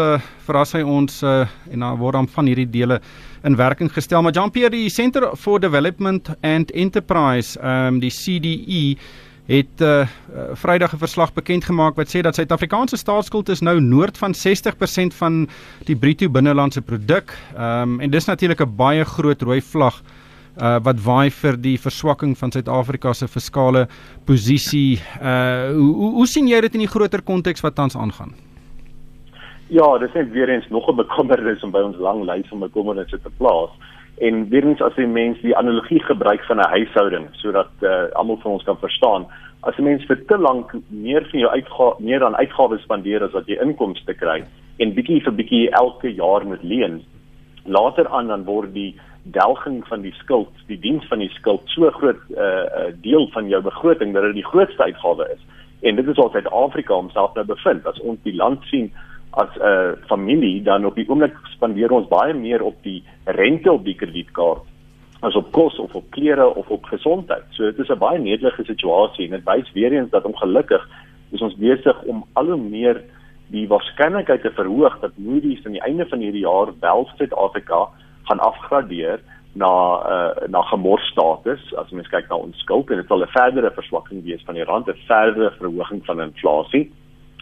verras 0.45 0.73
hy 0.75 0.81
ons 0.83 1.21
uh, 1.23 1.45
en 1.71 1.85
dan 1.85 1.99
word 2.01 2.17
dan 2.17 2.27
van 2.27 2.49
hierdie 2.49 2.67
dele 2.67 2.99
in 3.47 3.55
werking 3.55 3.91
gestel. 3.93 4.21
Maar 4.21 4.35
Jean-Pierre 4.35 4.73
die 4.73 4.89
Center 4.89 5.29
for 5.39 5.59
Development 5.59 6.33
and 6.43 6.71
Enterprise, 6.71 7.59
ehm 7.59 7.95
um, 7.95 8.01
die 8.03 8.11
CDE 8.11 8.97
het 9.45 9.81
uh, 9.85 10.07
Vrydag 10.57 10.93
'n 10.93 10.97
verslag 10.97 11.33
bekend 11.33 11.65
gemaak 11.65 11.95
wat 11.95 12.09
sê 12.09 12.21
dat 12.21 12.35
Suid-Afrikaanse 12.35 12.97
staatsskuld 12.97 13.49
is 13.49 13.61
nou 13.61 13.79
noord 13.79 14.17
van 14.17 14.33
60% 14.33 15.13
van 15.13 15.47
die 15.85 15.95
bruto 15.95 16.29
binnelandse 16.29 16.81
produk. 16.81 17.37
Ehm 17.55 17.81
um, 17.81 17.99
en 17.99 18.09
dis 18.09 18.25
natuurlik 18.25 18.61
'n 18.61 18.75
baie 18.75 19.05
groot 19.05 19.41
rooi 19.41 19.61
vlag 19.61 20.01
uh 20.01 20.24
wat 20.55 20.99
waai 21.03 21.29
vir 21.31 21.57
die 21.57 21.77
verswakking 21.77 22.37
van 22.37 22.51
Suid-Afrika 22.51 23.13
se 23.13 23.27
fiskale 23.27 23.87
posisie. 24.25 24.99
Uh 25.21 25.71
hoe, 25.75 25.93
hoe 25.95 26.11
hoe 26.19 26.27
sien 26.27 26.47
jy 26.47 26.61
dit 26.61 26.73
in 26.73 26.85
die 26.85 26.91
groter 26.91 27.21
konteks 27.21 27.61
wat 27.61 27.75
tans 27.75 27.95
aangaan? 27.95 28.33
Ja, 29.67 29.97
dit 29.97 30.15
is 30.15 30.29
weer 30.31 30.49
eens 30.49 30.67
nog 30.69 30.87
'n 30.87 30.95
bekommernis 30.95 31.63
om 31.63 31.71
by 31.71 31.79
ons 31.79 31.97
lang 31.97 32.23
lys 32.23 32.47
van 32.47 32.59
bekommernisse 32.59 33.19
te 33.21 33.29
plaas. 33.37 33.69
En 34.17 34.49
weer 34.49 34.63
eens 34.63 34.81
as 34.81 34.95
jy 34.95 35.05
mens 35.05 35.41
die 35.41 35.57
analogie 35.57 36.03
gebruik 36.03 36.43
van 36.43 36.57
'n 36.57 36.69
huishouding 36.69 37.27
sodat 37.31 37.71
uh 37.81 38.11
almal 38.13 38.37
van 38.37 38.51
ons 38.51 38.63
kan 38.63 38.77
verstaan, 38.77 39.25
as 39.61 39.77
'n 39.77 39.83
mens 39.83 40.05
vir 40.05 40.25
te 40.25 40.37
lank 40.37 40.73
meer 40.89 41.27
van 41.31 41.39
jou 41.39 41.51
uitgawe 41.51 41.95
meer 41.99 42.23
aan 42.23 42.35
uitgawes 42.35 42.81
spandeer 42.81 43.23
as 43.23 43.31
wat 43.31 43.47
jy 43.47 43.57
inkomste 43.61 44.13
kry 44.13 44.43
en 44.77 44.93
bietjie 44.93 45.23
vir 45.23 45.33
bietjie 45.33 45.69
elke 45.69 46.13
jaar 46.13 46.45
moet 46.45 46.63
leen, 46.63 47.03
later 47.63 48.07
aan 48.07 48.27
dan 48.27 48.43
word 48.43 48.73
die 48.73 48.95
delging 49.31 49.87
van 49.87 50.01
die 50.01 50.13
skuld, 50.13 50.51
die 50.67 50.79
diens 50.79 51.05
van 51.09 51.19
die 51.19 51.31
skuld 51.33 51.61
so 51.73 51.89
groot 51.89 52.21
'n 52.29 52.37
uh, 52.37 52.45
uh, 52.45 52.93
deel 53.01 53.27
van 53.33 53.47
jou 53.47 53.61
begroting 53.61 54.13
dat 54.13 54.23
dit 54.23 54.33
die 54.33 54.45
grootste 54.51 54.83
uitgawe 54.83 55.29
is. 55.33 55.41
En 55.81 55.95
dit 55.95 56.07
is 56.07 56.17
wat 56.17 56.31
Suid-Afrika 56.31 56.93
homself 56.93 57.33
nou 57.33 57.45
bevind. 57.45 57.85
As 57.85 57.99
ons 57.99 58.19
die 58.23 58.35
land 58.35 58.63
sien 58.63 58.91
as 59.29 59.49
'n 59.55 59.61
uh, 59.61 59.91
familie, 60.07 60.61
dan 60.63 60.85
op 60.85 60.95
die 60.95 61.09
oomblik 61.09 61.35
spandeer 61.43 61.91
ons 61.91 62.07
baie 62.07 62.33
meer 62.33 62.61
op 62.61 62.75
die 62.83 63.03
rente 63.23 63.71
op 63.71 63.83
die 63.83 63.95
kredietkaart 63.95 64.63
as 65.19 65.35
op 65.35 65.51
kos 65.51 65.79
of 65.79 65.95
op 65.95 66.09
klere 66.09 66.45
of 66.55 66.69
op 66.69 66.83
gesondheid. 66.85 67.43
So 67.49 67.63
dit 67.63 67.79
is 67.79 67.89
'n 67.89 67.97
baie 67.97 68.19
netelige 68.19 68.63
situasie 68.63 69.25
en 69.25 69.31
dit 69.31 69.43
wys 69.43 69.71
weer 69.73 69.93
eens 69.93 70.09
dat 70.09 70.25
ongelukkig 70.25 70.89
is 71.31 71.41
ons 71.41 71.55
besig 71.55 72.03
om 72.03 72.25
al 72.33 72.45
hoe 72.45 72.61
meer 72.61 73.01
die 73.47 73.67
waarskynlikheid 73.67 74.41
te 74.41 74.51
verhoog 74.51 74.99
dat 74.99 75.11
Moody's 75.15 75.65
aan 75.65 75.71
die 75.71 75.81
einde 75.81 76.05
van 76.05 76.19
hierdie 76.19 76.45
jaar 76.45 76.73
wel 76.79 77.09
Suid-Afrika 77.17 77.87
gaan 78.27 78.39
afgradeer 78.39 79.19
na 79.55 79.71
uh, 80.13 80.47
na 80.51 80.61
gemorstatus 80.61 81.63
as 81.79 81.91
mens 81.95 82.09
kyk 82.11 82.27
na 82.29 82.35
ons 82.35 82.57
skuld 82.59 82.89
en 82.91 82.99
dit 82.99 83.07
sal 83.07 83.23
'n 83.23 83.35
verdere 83.37 83.71
verswakking 83.71 84.23
wees 84.23 84.43
van 84.45 84.55
die 84.55 84.67
rand, 84.67 84.87
'n 84.87 85.05
verdere 85.07 85.51
verhoging 85.59 86.05
van 86.05 86.21
inflasie. 86.21 86.91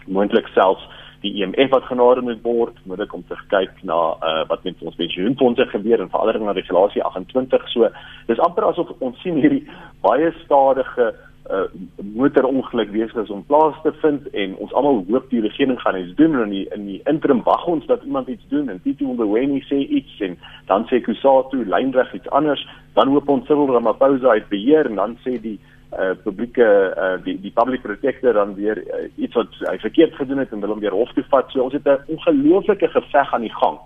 Moontlik 0.05 0.47
selfs 0.53 0.85
die 1.23 1.33
IMF 1.39 1.69
wat 1.71 1.83
genade 1.87 2.21
moet 2.21 2.41
word, 2.43 2.75
moet 2.83 2.99
ek 2.99 3.13
om 3.13 3.23
te 3.27 3.35
kyk 3.47 3.83
na 3.87 3.99
uh, 4.19 4.43
wat 4.47 4.63
met 4.63 4.81
ons 4.83 4.95
pensioenfonde 4.95 5.65
gebeur 5.71 6.01
en 6.01 6.09
veral 6.11 6.39
na 6.43 6.51
regulasie 6.51 7.03
28. 7.03 7.69
So 7.71 7.89
dis 8.27 8.39
amper 8.39 8.67
asof 8.67 8.91
ons 8.99 9.21
sien 9.21 9.39
hierdie 9.39 9.63
baie 10.01 10.33
stadige 10.43 11.13
uh, 11.51 11.65
motorongeluk 12.15 12.91
besig 12.91 13.15
is 13.23 13.29
om 13.29 13.43
plaas 13.45 13.75
te 13.83 13.91
vind 14.01 14.29
en 14.31 14.55
ons 14.63 14.73
almal 14.73 15.03
hoop 15.09 15.29
die 15.29 15.41
regering 15.41 15.81
gaan 15.81 15.99
iets 15.99 16.15
doen 16.15 16.35
en 16.35 16.45
in 16.45 16.49
die, 16.49 16.65
in 16.75 16.85
die 16.85 17.01
interim 17.11 17.43
wag 17.43 17.65
ons 17.67 17.85
dat 17.85 18.03
iemand 18.03 18.27
iets 18.27 18.47
doen 18.47 18.69
en 18.69 18.81
Tito 18.81 19.11
Mboweni 19.13 19.59
sê 19.67 19.81
iets 19.99 20.19
en 20.19 20.37
dan 20.71 20.87
sê 20.91 21.01
Kusatu 21.03 21.65
lynreg 21.65 22.13
iets 22.13 22.29
anders 22.29 22.63
dan 22.93 23.11
hoop 23.11 23.29
ons 23.29 23.47
Cyril 23.47 23.73
Ramaphosa 23.75 24.37
uit 24.37 24.49
beheer 24.49 24.89
en 24.89 24.95
dan 25.01 25.17
sê 25.25 25.35
die 25.41 25.59
uh, 25.99 26.13
publieke 26.23 26.65
uh, 26.97 27.17
die 27.25 27.35
die 27.41 27.51
public 27.51 27.81
protector 27.81 28.33
dan 28.33 28.55
weer 28.55 28.79
uh, 28.79 29.05
iets 29.15 29.35
wat 29.37 29.59
hy 29.67 29.77
verkeerd 29.83 30.15
gedoen 30.15 30.41
het 30.41 30.51
en 30.51 30.63
wil 30.63 30.75
hom 30.75 30.83
weer 30.83 30.95
hof 30.95 31.11
toe 31.13 31.25
vat. 31.29 31.51
So 31.51 31.61
ons 31.61 31.73
het 31.73 31.87
'n 31.87 32.15
ongelooflike 32.15 32.87
geveg 32.87 33.33
aan 33.33 33.45
die 33.45 33.55
gang 33.61 33.79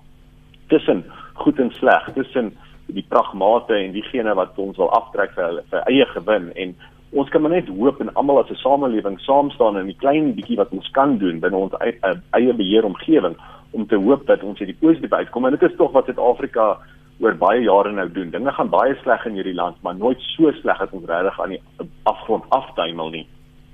tussen 0.68 1.04
goed 1.34 1.60
en 1.60 1.72
sleg 1.72 2.10
tussen 2.14 2.54
die 2.88 3.06
pragmate 3.08 3.74
en 3.74 3.92
diegene 3.92 4.34
wat 4.34 4.58
ons 4.58 4.78
wil 4.78 4.92
aftrek 4.92 5.34
vir 5.36 5.64
vir 5.70 5.82
eie 5.92 6.06
gewin 6.06 6.52
en 6.56 6.76
ons 7.12 7.30
kan 7.30 7.42
maar 7.42 7.52
net 7.52 7.70
hoop 7.72 8.02
en 8.02 8.14
almal 8.14 8.40
as 8.44 8.50
'n 8.52 8.56
samelewing 8.56 9.20
saam 9.20 9.52
staan 9.52 9.78
in 9.78 9.86
die 9.86 10.00
klein 10.00 10.34
bietjie 10.36 10.58
wat 10.58 10.72
ons 10.72 10.90
kan 10.92 11.18
doen 11.18 11.40
binne 11.40 11.58
ons 11.58 11.74
uh, 11.74 12.16
eie 12.32 12.54
beheer 12.54 12.86
omgewing 12.86 13.36
om 13.72 13.88
te 13.88 13.96
hoop 13.96 14.26
dat 14.28 14.44
ons 14.44 14.60
hierdie 14.60 14.78
positief 14.80 15.14
uitkom 15.14 15.46
en 15.46 15.52
dit 15.52 15.64
is 15.64 15.78
tog 15.78 15.92
wat 15.92 16.06
Suid-Afrika 16.06 16.78
oor 17.20 17.34
baie 17.34 17.62
jare 17.62 17.92
nou 17.92 18.06
doen. 18.12 18.30
Dinge 18.30 18.52
gaan 18.52 18.70
baie 18.70 18.96
sleg 19.02 19.26
in 19.26 19.34
hierdie 19.34 19.56
land, 19.58 19.78
maar 19.82 19.96
nooit 19.96 20.22
so 20.22 20.52
sleg 20.52 20.78
dat 20.78 20.92
ons 20.92 21.08
regtig 21.10 21.42
aan 21.42 21.50
die 21.56 21.62
afgrond 22.04 22.44
afduimel 22.50 23.10
nie. 23.10 23.28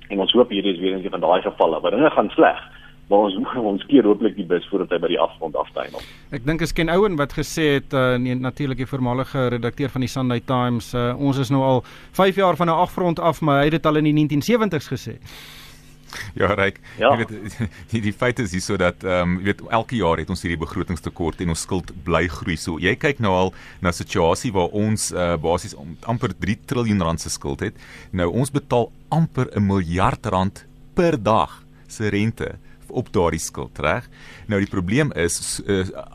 En 0.08 0.20
ons 0.24 0.32
hoop 0.32 0.48
hierdie 0.48 0.72
is 0.72 0.80
weer 0.80 0.96
een 0.96 1.10
van 1.10 1.20
daai 1.20 1.42
gevalle 1.42 1.80
waar 1.80 1.90
dinge 1.90 2.10
gaan 2.10 2.30
sleg 2.30 2.60
maar 3.08 3.18
ons 3.18 3.56
ons 3.56 3.86
keer 3.90 4.06
hopelik 4.08 4.36
die 4.36 4.46
bus 4.48 4.66
voordat 4.70 4.94
hy 4.94 4.98
by 5.02 5.10
die 5.12 5.20
afgrond 5.20 5.56
aftuimel. 5.56 6.04
Ek 6.30 6.46
dink 6.46 6.64
is 6.64 6.72
Ken 6.72 6.92
Owen 6.92 7.18
wat 7.20 7.36
gesê 7.36 7.74
het 7.78 7.92
uh, 7.92 8.14
nee 8.20 8.34
natuurlik 8.34 8.80
die 8.84 8.88
voormalige 8.88 9.48
redakteur 9.48 9.92
van 9.92 10.06
die 10.06 10.12
Sunday 10.12 10.40
Times 10.40 10.94
uh, 10.94 11.12
ons 11.18 11.38
is 11.38 11.52
nou 11.52 11.62
al 11.62 11.84
5 12.16 12.40
jaar 12.40 12.56
van 12.56 12.68
'n 12.68 12.80
afgrond 12.86 13.20
af 13.20 13.40
maar 13.40 13.60
hy 13.60 13.68
het 13.68 13.76
dit 13.78 13.86
al 13.86 13.96
in 13.96 14.08
die 14.08 14.16
1970s 14.24 14.88
gesê. 14.88 15.18
Ja, 16.34 16.54
reg. 16.54 16.78
Ja. 16.98 17.10
Jy 17.10 17.24
weet 17.24 17.32
die, 17.92 18.00
die 18.08 18.12
feit 18.12 18.38
is 18.42 18.54
hierso 18.54 18.76
dat 18.80 19.04
ehm 19.04 19.34
um, 19.34 19.38
jy 19.40 19.50
weet 19.50 19.62
elke 19.78 19.98
jaar 19.98 20.20
het 20.22 20.30
ons 20.32 20.44
hierdie 20.44 20.60
begrotingstekort 20.60 21.42
en 21.42 21.54
ons 21.54 21.64
skuld 21.66 21.92
bly 22.06 22.24
groei. 22.30 22.56
So 22.60 22.78
jy 22.82 22.94
kyk 23.00 23.22
nou 23.24 23.32
al 23.34 23.52
na 23.80 23.90
'n 23.90 24.00
situasie 24.00 24.52
waar 24.54 24.70
ons 24.72 25.10
uh, 25.12 25.34
basies 25.36 25.76
amper 26.06 26.34
3 26.38 26.58
trilljoen 26.66 27.02
rand 27.02 27.20
se 27.20 27.30
skuld 27.30 27.60
het. 27.60 27.74
Nou 28.12 28.30
ons 28.30 28.50
betaal 28.50 28.90
amper 29.08 29.50
'n 29.54 29.66
miljard 29.66 30.26
rand 30.26 30.64
per 30.94 31.18
dag 31.22 31.62
se 31.86 32.08
rente 32.08 32.54
op 32.94 33.10
daardie 33.12 33.42
skuld, 33.42 33.78
reg? 33.82 34.06
Nou 34.48 34.60
die 34.62 34.70
probleem 34.70 35.12
is 35.18 35.60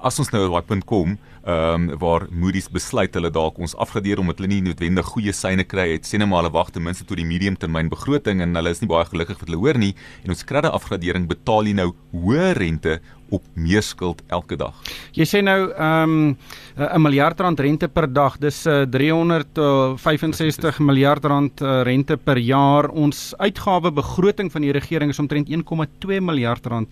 as 0.01 0.19
ons 0.21 0.31
nou 0.33 0.45
op 0.47 0.57
daai 0.57 0.71
punt 0.73 0.87
kom, 0.89 1.17
ehm 1.49 1.89
um, 1.89 1.97
waar 1.99 2.27
Moody's 2.29 2.67
besluit 2.69 3.13
hulle 3.15 3.31
dalk 3.31 3.57
ons 3.63 3.75
afgradeer 3.79 4.19
omdat 4.19 4.41
hulle 4.41 4.51
nie 4.51 4.63
noodwendig 4.65 5.07
goeie 5.13 5.33
syne 5.33 5.63
kry 5.63 5.87
het, 5.93 6.05
sê 6.05 6.19
net 6.19 6.27
maar 6.27 6.43
hulle 6.43 6.51
wag 6.53 6.73
ten 6.75 6.83
minste 6.83 7.05
tot 7.07 7.17
die 7.17 7.25
medium 7.25 7.55
termyn 7.55 7.89
begroting 7.89 8.43
en 8.43 8.59
hulle 8.59 8.73
is 8.75 8.81
nie 8.83 8.89
baie 8.91 9.07
gelukkig 9.07 9.39
wat 9.39 9.47
hulle 9.47 9.61
hoor 9.61 9.79
nie 9.79 9.93
en 10.25 10.35
ons 10.35 10.43
krediet 10.43 10.75
afgradering 10.75 11.29
betaal 11.31 11.69
jy 11.69 11.77
nou 11.79 11.87
hoë 12.11 12.51
rente 12.59 12.99
op 13.29 13.43
meer 13.53 13.81
skuld 13.85 14.21
elke 14.27 14.55
dag. 14.59 14.73
Jy 15.17 15.25
sê 15.27 15.41
nou 15.43 15.71
ehm 15.71 16.09
um, 16.09 16.37
'n 16.79 17.01
miljard 17.01 17.39
rand 17.39 17.59
rente 17.59 17.87
per 17.87 18.07
dag, 18.07 18.37
dis 18.39 18.65
uh, 18.65 18.85
365 18.87 20.79
miljard 20.79 21.25
rand 21.25 21.61
rente 21.61 22.17
per 22.17 22.37
jaar. 22.37 22.89
Ons 22.89 23.33
uitgawe 23.37 23.91
begroting 23.91 24.51
van 24.51 24.61
die 24.61 24.71
regering 24.71 25.09
is 25.09 25.19
omtrent 25.19 25.49
1,2 25.49 26.21
miljard 26.21 26.65
rand. 26.65 26.87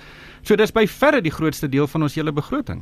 So 0.47 0.55
dis 0.55 0.71
by 0.71 0.85
verre 0.87 1.19
die 1.19 1.31
grootste 1.33 1.67
deel 1.67 1.89
van 1.91 2.05
ons 2.05 2.13
hele 2.15 2.31
begroting. 2.31 2.79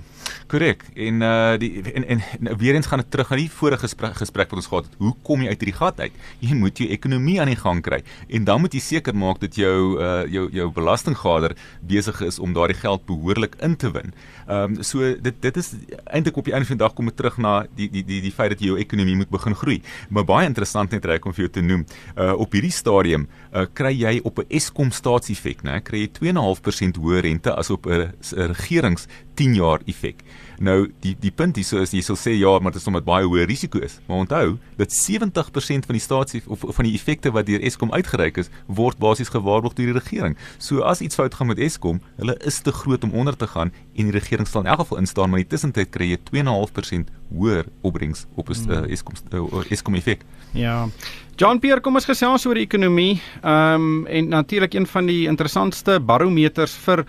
Korrek. 0.51 0.84
En 1.01 1.24
uh 1.25 1.55
die 1.57 1.81
en 1.81 2.03
en, 2.13 2.19
en 2.22 2.57
weer 2.62 2.75
eens 2.77 2.86
gaan 2.86 3.01
dit 3.01 3.07
terug 3.10 3.31
na 3.31 3.39
die 3.39 3.48
vorige 3.50 3.88
gesprek, 3.88 4.13
gesprek 4.19 4.51
wat 4.51 4.60
ons 4.62 4.67
gehad 4.69 4.86
het. 4.86 4.98
Hoe 5.01 5.13
kom 5.25 5.41
jy 5.41 5.50
uit 5.50 5.63
hierdie 5.63 5.74
gat 5.74 5.98
uit? 6.03 6.19
Jy 6.45 6.57
moet 6.60 6.77
jou 6.77 6.86
ekonomie 6.93 7.39
aan 7.41 7.50
die 7.50 7.57
gang 7.57 7.81
kry 7.81 8.03
en 8.29 8.45
dan 8.45 8.62
moet 8.62 8.77
jy 8.77 8.81
seker 8.86 9.17
maak 9.17 9.41
dat 9.41 9.57
jou 9.57 9.77
uh 9.98 10.27
jou 10.29 10.43
jou 10.53 10.67
belastinggader 10.75 11.55
besig 11.81 12.22
is 12.27 12.38
om 12.38 12.53
daardie 12.53 12.77
geld 12.77 13.07
behoorlik 13.10 13.57
in 13.65 13.74
te 13.81 13.89
win. 13.98 14.13
Ehm 14.45 14.77
um, 14.77 14.84
so 14.86 15.15
dit 15.29 15.41
dit 15.41 15.57
is 15.57 15.72
eintlik 16.05 16.38
op 16.38 16.45
die 16.45 16.53
einde 16.53 16.69
van 16.69 16.77
die 16.77 16.86
dag 16.86 16.93
kom 16.93 17.10
dit 17.10 17.17
terug 17.17 17.41
na 17.41 17.55
die 17.74 17.89
die 17.89 18.05
die 18.05 18.22
die 18.27 18.34
feit 18.36 18.53
dat 18.53 18.62
jy 18.62 18.75
jou 18.75 18.77
ekonomie 18.86 19.17
moet 19.24 19.34
begin 19.34 19.57
groei. 19.57 19.79
Maar 20.10 20.29
baie 20.36 20.51
interessant 20.51 20.93
net 20.93 21.10
reg 21.10 21.25
om 21.25 21.34
vir 21.34 21.48
jou 21.48 21.53
te 21.57 21.65
noem. 21.65 21.88
Uh 22.13 22.38
op 22.38 22.53
hierdie 22.53 22.74
stadium 22.77 23.25
uh 23.50 23.65
kry 23.74 23.95
jy 23.98 24.19
op 24.22 24.38
'n 24.45 24.53
Eskom 24.53 24.93
staatseffek, 24.93 25.65
né? 25.65 25.81
Kry 25.81 26.05
jy 26.05 26.13
2.5% 26.22 27.01
hoër 27.01 27.25
rente 27.25 27.55
as 27.56 27.70
op 27.70 27.88
'n 27.88 28.12
regerings 28.32 29.08
10 29.36 29.56
jaar 29.56 29.80
effek. 29.86 30.24
Nou 30.60 30.88
die 31.04 31.16
die 31.20 31.32
punt 31.32 31.58
hierso 31.60 31.82
is 31.84 31.92
jy 31.92 32.02
sal 32.02 32.18
sê 32.20 32.36
ja, 32.38 32.60
maar 32.60 32.72
dit 32.72 32.82
is 32.82 32.88
omdat 32.88 33.06
baie 33.08 33.26
hoë 33.28 33.46
risiko 33.50 33.80
is. 33.84 34.00
Maar 34.08 34.24
onthou 34.24 34.58
dat 34.80 34.94
70% 34.94 35.86
van 35.86 35.98
die 35.98 36.04
staats 36.04 36.38
of 36.48 36.64
van 36.68 36.88
die 36.88 36.94
effekte 36.96 37.32
wat 37.32 37.46
deur 37.46 37.62
Eskom 37.62 37.92
uitgereik 37.92 38.38
is, 38.38 38.50
word 38.68 38.98
basies 38.98 39.30
gewaarborg 39.34 39.76
deur 39.76 39.92
die 39.92 40.00
regering. 40.00 40.38
So 40.58 40.82
as 40.82 41.02
iets 41.02 41.16
fout 41.16 41.34
gaan 41.34 41.48
met 41.48 41.60
Eskom, 41.60 42.02
hulle 42.18 42.38
is 42.46 42.62
te 42.62 42.72
groot 42.72 43.04
om 43.04 43.12
onder 43.12 43.36
te 43.36 43.48
gaan 43.48 43.72
en 43.96 44.10
die 44.10 44.16
regering 44.16 44.48
sal 44.48 44.64
in 44.64 44.72
elk 44.72 44.86
geval 44.86 45.04
instaan, 45.04 45.30
maar 45.30 45.40
in 45.40 45.48
die 45.48 45.54
tussentyd 45.56 45.92
kry 45.92 46.14
jy 46.14 46.20
2.5% 46.32 47.12
hoër 47.36 47.66
opbrengs 47.82 48.26
op 48.36 48.50
'n 48.50 48.72
uh, 48.72 48.92
Eskom 48.92 49.16
uh, 49.34 49.72
Eskom 49.72 49.96
effek. 49.96 50.24
Ja. 50.54 50.88
John 51.36 51.60
Pierre, 51.60 51.82
kom 51.82 51.96
ons 51.96 52.06
gesels 52.06 52.46
oor 52.46 52.56
die 52.56 52.64
ekonomie. 52.64 53.22
Ehm 53.44 53.76
um, 53.76 54.06
en 54.08 54.30
natuurlik 54.30 54.74
een 54.74 54.88
van 54.88 55.06
die 55.06 55.28
interessantste 55.28 56.00
barometers 56.00 56.74
vir 56.86 57.06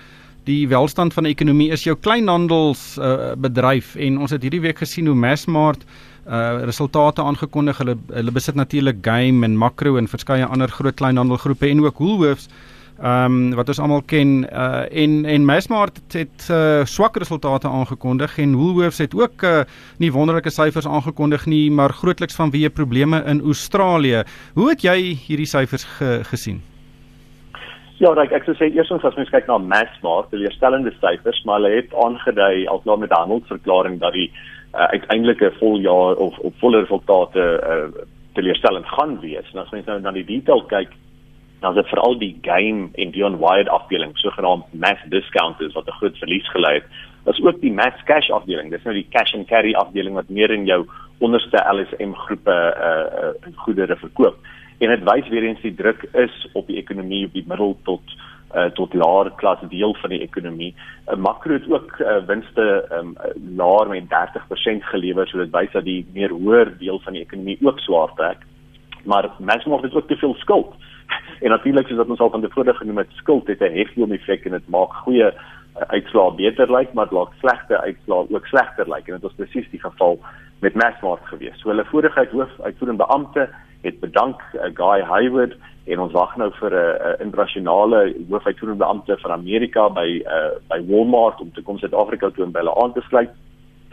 die 0.46 0.68
welstand 0.70 1.14
van 1.14 1.26
die 1.26 1.34
ekonomie 1.34 1.70
is 1.74 1.84
jou 1.86 1.96
kleinhandels 1.98 2.96
uh, 2.98 3.34
en 3.36 4.18
ons 4.18 4.30
het 4.30 4.42
hierdie 4.42 4.62
week 4.62 4.78
gesien 4.78 5.06
hoe 5.06 5.16
Massmart 5.16 5.84
uh 6.26 6.64
resultate 6.66 7.22
aangekondig 7.22 7.78
hulle 7.78 7.96
hulle 8.10 8.32
besit 8.34 8.56
natuurlik 8.58 8.96
Game 9.02 9.46
en 9.46 9.56
Makro 9.56 9.96
en 9.96 10.08
verskeie 10.08 10.44
ander 10.44 10.68
groot 10.68 10.96
kleinhandelgroepe 10.96 11.68
en 11.68 11.84
ook 11.84 11.98
Woolworths 11.98 12.48
ehm 12.96 13.32
um, 13.32 13.54
wat 13.54 13.68
ons 13.68 13.78
almal 13.78 14.02
ken 14.02 14.46
uh 14.50 14.86
en 14.90 15.24
en 15.24 15.44
Massmart 15.44 16.00
het 16.12 16.48
uh 16.50 16.84
swak 16.84 17.16
resultate 17.16 17.68
aangekondig 17.68 18.38
en 18.38 18.56
Woolworths 18.56 18.98
het 18.98 19.14
ook 19.14 19.42
uh 19.42 19.64
nie 19.98 20.12
wonderlike 20.12 20.50
syfers 20.50 20.86
aangekondig 20.86 21.46
nie 21.46 21.70
maar 21.70 21.92
grootliks 21.92 22.34
vanweë 22.34 22.72
probleme 22.72 23.22
in 23.26 23.40
Australië. 23.40 24.24
Hoe 24.54 24.70
het 24.70 24.82
jy 24.82 25.14
hierdie 25.26 25.46
syfers 25.46 25.84
ge, 25.84 26.20
gesien? 26.24 26.62
Ja, 27.96 28.10
ek 28.20 28.34
ek 28.36 28.44
sou 28.44 28.52
sê 28.58 28.66
eerstens 28.74 29.04
as 29.08 29.14
mens 29.16 29.30
kyk 29.32 29.46
na 29.48 29.56
Massmart, 29.56 30.28
die 30.28 30.44
herstellende 30.44 30.90
syfers, 30.98 31.38
maar 31.48 31.62
hulle 31.62 31.78
het 31.78 31.94
aangedui 31.96 32.66
alklaar 32.68 32.98
met 33.00 33.10
'n 33.10 33.22
handelsverklaring 33.22 33.96
dat 34.02 34.12
die 34.12 34.28
uh, 34.28 34.84
uiteindelike 34.92 35.48
voljaar 35.60 36.20
of 36.20 36.36
op 36.38 36.52
volle 36.60 36.82
resultate 36.84 37.40
uh, 37.40 38.04
teleurstellend 38.34 38.86
gaan 38.86 39.16
wees. 39.20 39.48
En 39.52 39.62
as 39.62 39.70
mens 39.72 39.86
nou 39.86 40.00
na 40.00 40.12
die 40.12 40.26
detail 40.28 40.60
kyk, 40.68 40.92
dan 41.60 41.72
is 41.72 41.80
dit 41.80 41.88
veral 41.88 42.18
die 42.18 42.36
game 42.42 42.90
en 42.94 43.10
Dion 43.10 43.38
Wired 43.40 43.68
afdeling, 43.68 44.12
sogenaamd 44.20 44.68
mass 44.74 45.00
discounters 45.08 45.72
wat 45.72 45.88
'n 45.88 45.98
groot 46.00 46.18
verlies 46.18 46.50
gelei 46.52 46.74
het. 46.74 46.88
As 47.24 47.40
ook 47.40 47.60
die 47.60 47.72
mass 47.72 48.04
cash 48.04 48.28
afdeling, 48.30 48.70
dis 48.70 48.84
nou 48.84 48.94
die 48.94 49.08
cash 49.08 49.34
and 49.34 49.48
carry 49.48 49.72
afdeling 49.72 50.14
wat 50.14 50.28
meer 50.28 50.50
in 50.50 50.66
jou 50.66 50.84
onderste 51.18 51.64
LSM 51.64 52.12
groepe 52.12 52.56
uh, 52.76 53.32
uh, 53.48 53.56
goedere 53.56 53.96
verkoop 53.96 54.36
en 54.78 54.88
dit 54.88 55.04
wys 55.08 55.28
weer 55.28 55.42
eens 55.42 55.60
die 55.60 55.74
druk 55.74 56.08
is 56.12 56.48
op 56.52 56.66
die 56.66 56.76
ekonomie 56.76 57.26
op 57.26 57.32
die 57.32 57.44
middel 57.46 57.76
tot 57.84 58.16
uh, 58.54 58.68
tot 58.78 58.94
laer 58.94 59.30
klas 59.36 59.60
deel 59.68 59.94
van 60.00 60.10
die 60.10 60.20
ekonomie. 60.20 60.74
uh, 61.08 61.16
Makro 61.16 61.52
het 61.52 61.70
ook 61.70 61.98
uh, 61.98 62.18
winste 62.26 62.66
um, 62.92 63.14
laer 63.56 63.88
met 63.88 64.06
30% 64.12 64.86
gelewer, 64.92 65.28
so 65.28 65.38
dit 65.38 65.52
wys 65.52 65.72
dat 65.72 65.84
die 65.84 66.06
meer 66.14 66.30
hoër 66.30 66.72
deel 66.78 67.00
van 67.04 67.16
die 67.16 67.24
ekonomie 67.24 67.58
ook 67.60 67.80
swaar 67.84 68.14
trek. 68.14 68.46
Maar 69.04 69.30
Massmart 69.38 69.82
het 69.82 69.94
ook 69.94 70.08
te 70.08 70.16
veel 70.16 70.34
skuld. 70.34 70.74
en 71.44 71.50
natuurlik 71.50 71.86
soos 71.86 72.00
wat 72.02 72.08
ons 72.14 72.22
al 72.22 72.30
van 72.30 72.42
tevore 72.42 72.74
genoem 72.74 73.02
het, 73.04 73.12
skuld 73.20 73.46
het 73.46 73.60
'n 73.60 73.76
heftige 73.76 74.14
effek 74.14 74.44
en 74.44 74.56
dit 74.58 74.68
maak 74.68 74.94
goeie 75.04 75.30
uh, 75.30 75.82
uitslae 75.92 76.34
beter 76.34 76.70
lyk, 76.72 76.92
maar 76.92 77.04
dit 77.04 77.18
laat 77.18 77.32
slegte 77.38 77.80
uitslae 77.80 78.26
ook 78.30 78.46
slegter 78.46 78.88
lyk 78.88 79.06
en 79.06 79.14
dit 79.14 79.22
was 79.22 79.36
presies 79.36 79.70
die 79.70 79.80
geval 79.80 80.18
met 80.60 80.74
Massmart 80.74 81.24
gewees. 81.24 81.58
So 81.60 81.68
hulle 81.68 81.84
vorige 81.84 82.28
hoof 82.32 82.60
uitvoerende 82.60 83.04
beampte 83.04 83.48
het 83.86 84.02
bedank 84.02 84.42
uh, 84.54 84.70
Guy 84.74 85.00
Hayward 85.06 85.56
en 85.86 86.02
ons 86.02 86.12
wag 86.12 86.36
nou 86.36 86.50
vir 86.60 86.72
'n 86.74 86.82
uh, 86.82 87.06
uh, 87.06 87.14
internasionale 87.26 88.00
hoofuitvoerende 88.30 88.84
beampte 88.84 89.16
van 89.22 89.32
Amerika 89.38 89.88
by 89.88 90.08
uh, 90.36 90.54
by 90.70 90.80
Walmart 90.90 91.40
om 91.40 91.52
te 91.52 91.62
kom 91.62 91.78
Suid-Afrika 91.78 92.30
toe 92.30 92.44
om 92.44 92.52
by 92.52 92.64
hulle 92.64 92.78
aan 92.82 92.92
te 92.92 93.04
sluit 93.08 93.30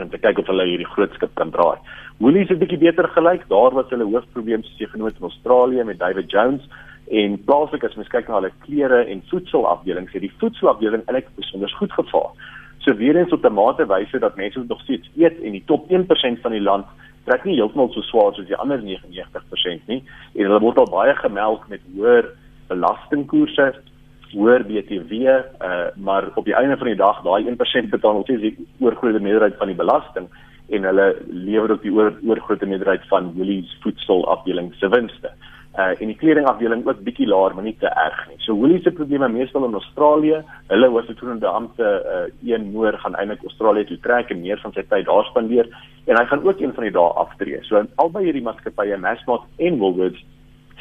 en 0.02 0.10
te 0.10 0.18
kyk 0.18 0.40
of 0.42 0.48
hulle 0.50 0.66
hierdie 0.66 0.94
groot 0.96 1.14
skip 1.14 1.36
kan 1.36 1.52
draai. 1.54 1.78
Woolies 2.18 2.50
het 2.50 2.58
'n 2.58 2.64
bietjie 2.66 2.86
beter 2.88 3.08
gelyk. 3.08 3.48
Daar 3.50 3.74
was 3.74 3.90
hulle 3.90 4.10
hoofprobleem 4.10 4.64
soos 4.64 4.80
jy 4.80 4.88
genoem 4.88 5.08
in 5.08 5.30
Australië 5.30 5.84
met 5.84 6.00
David 6.00 6.32
Jones 6.32 6.64
en 7.12 7.44
plaaslik 7.46 7.84
as 7.84 7.96
mens 7.96 8.10
kyk 8.10 8.28
na 8.28 8.40
hulle 8.40 8.52
klere 8.66 9.06
en 9.06 9.24
voedselafdeling, 9.30 10.10
sê 10.10 10.20
die 10.20 10.34
voedselafdeling 10.40 11.04
eintlik 11.06 11.28
besonder 11.36 11.70
goed 11.78 11.92
gevaar. 11.92 12.32
So 12.80 12.96
weer 12.96 13.16
eens 13.16 13.32
op 13.32 13.46
'n 13.46 13.54
mate 13.54 13.86
wys 13.86 14.12
dit 14.12 14.22
dat 14.22 14.36
mense 14.36 14.64
nog 14.68 14.82
steeds 14.82 15.10
eet 15.16 15.42
en 15.42 15.52
die 15.52 15.64
top 15.66 15.90
1% 15.90 16.42
van 16.42 16.52
die 16.52 16.62
land 16.62 16.86
trek 17.28 17.46
nie 17.48 17.56
heeltemal 17.58 17.92
so 17.94 18.04
swaar 18.10 18.34
soos 18.36 18.48
die 18.50 18.60
ander 18.60 18.82
99% 18.84 19.90
nie. 19.92 20.02
En 20.36 20.48
hulle 20.48 20.62
word 20.64 20.82
al 20.82 20.92
baie 20.92 21.16
gemelk 21.22 21.68
met 21.72 21.84
hoër 21.96 22.30
belastingkoerse, 22.72 23.72
hoër 24.34 24.66
BTW, 24.68 25.14
uh, 25.14 25.92
maar 25.96 26.32
op 26.36 26.46
die 26.46 26.56
einde 26.58 26.78
van 26.78 26.90
die 26.90 27.00
dag 27.00 27.22
daai 27.26 27.46
1% 27.46 27.92
betaal 27.94 28.18
nog 28.18 28.28
steeds 28.28 28.48
die 28.48 28.68
oorgrootste 28.82 29.22
meerderheid 29.22 29.60
van 29.62 29.70
die 29.70 29.78
belasting 29.78 30.30
en 30.74 30.88
hulle 30.88 31.08
lewer 31.28 31.76
op 31.76 31.84
die 31.84 31.92
oor, 31.94 32.16
oorgrootste 32.26 32.66
meerderheid 32.66 33.04
van 33.12 33.34
Woolies 33.36 33.78
voedselafdeling 33.84 34.72
se 34.80 34.90
winste 34.90 35.30
uh 35.30 35.54
en 35.74 36.08
die 36.08 36.18
kledingafdeling 36.18 36.84
ook 36.86 37.00
bietjie 37.02 37.28
laer 37.28 37.56
maar 37.56 37.66
nie 37.66 37.78
te 37.82 37.90
erg 37.90 38.20
nie. 38.30 38.38
So 38.46 38.54
Woolies 38.54 38.84
se 38.84 38.92
probleme 38.92 39.30
meestal 39.30 39.66
in 39.66 39.74
Australië. 39.74 40.44
Hulle 40.68 40.90
hoofuitvoerende 40.94 41.48
beampte 41.48 41.88
uh 42.14 42.52
een 42.52 42.72
noor 42.74 42.98
gaan 43.02 43.16
eintlik 43.16 43.42
Australië 43.44 43.86
toe 43.86 43.98
trek 44.00 44.30
en 44.30 44.42
meer 44.42 44.62
van 44.62 44.74
sy 44.74 44.84
tyd 44.90 45.06
daar 45.06 45.26
spandeer 45.32 45.70
en 46.06 46.20
hy 46.20 46.26
gaan 46.26 46.46
ook 46.46 46.60
een 46.60 46.74
van 46.74 46.84
die 46.84 46.94
dae 46.94 47.18
aftree. 47.24 47.64
So 47.64 47.82
albei 47.96 48.24
hierdie 48.28 48.46
maatskappye 48.46 48.98
Massmart 48.98 49.50
en 49.58 49.78
Woolworths 49.82 50.24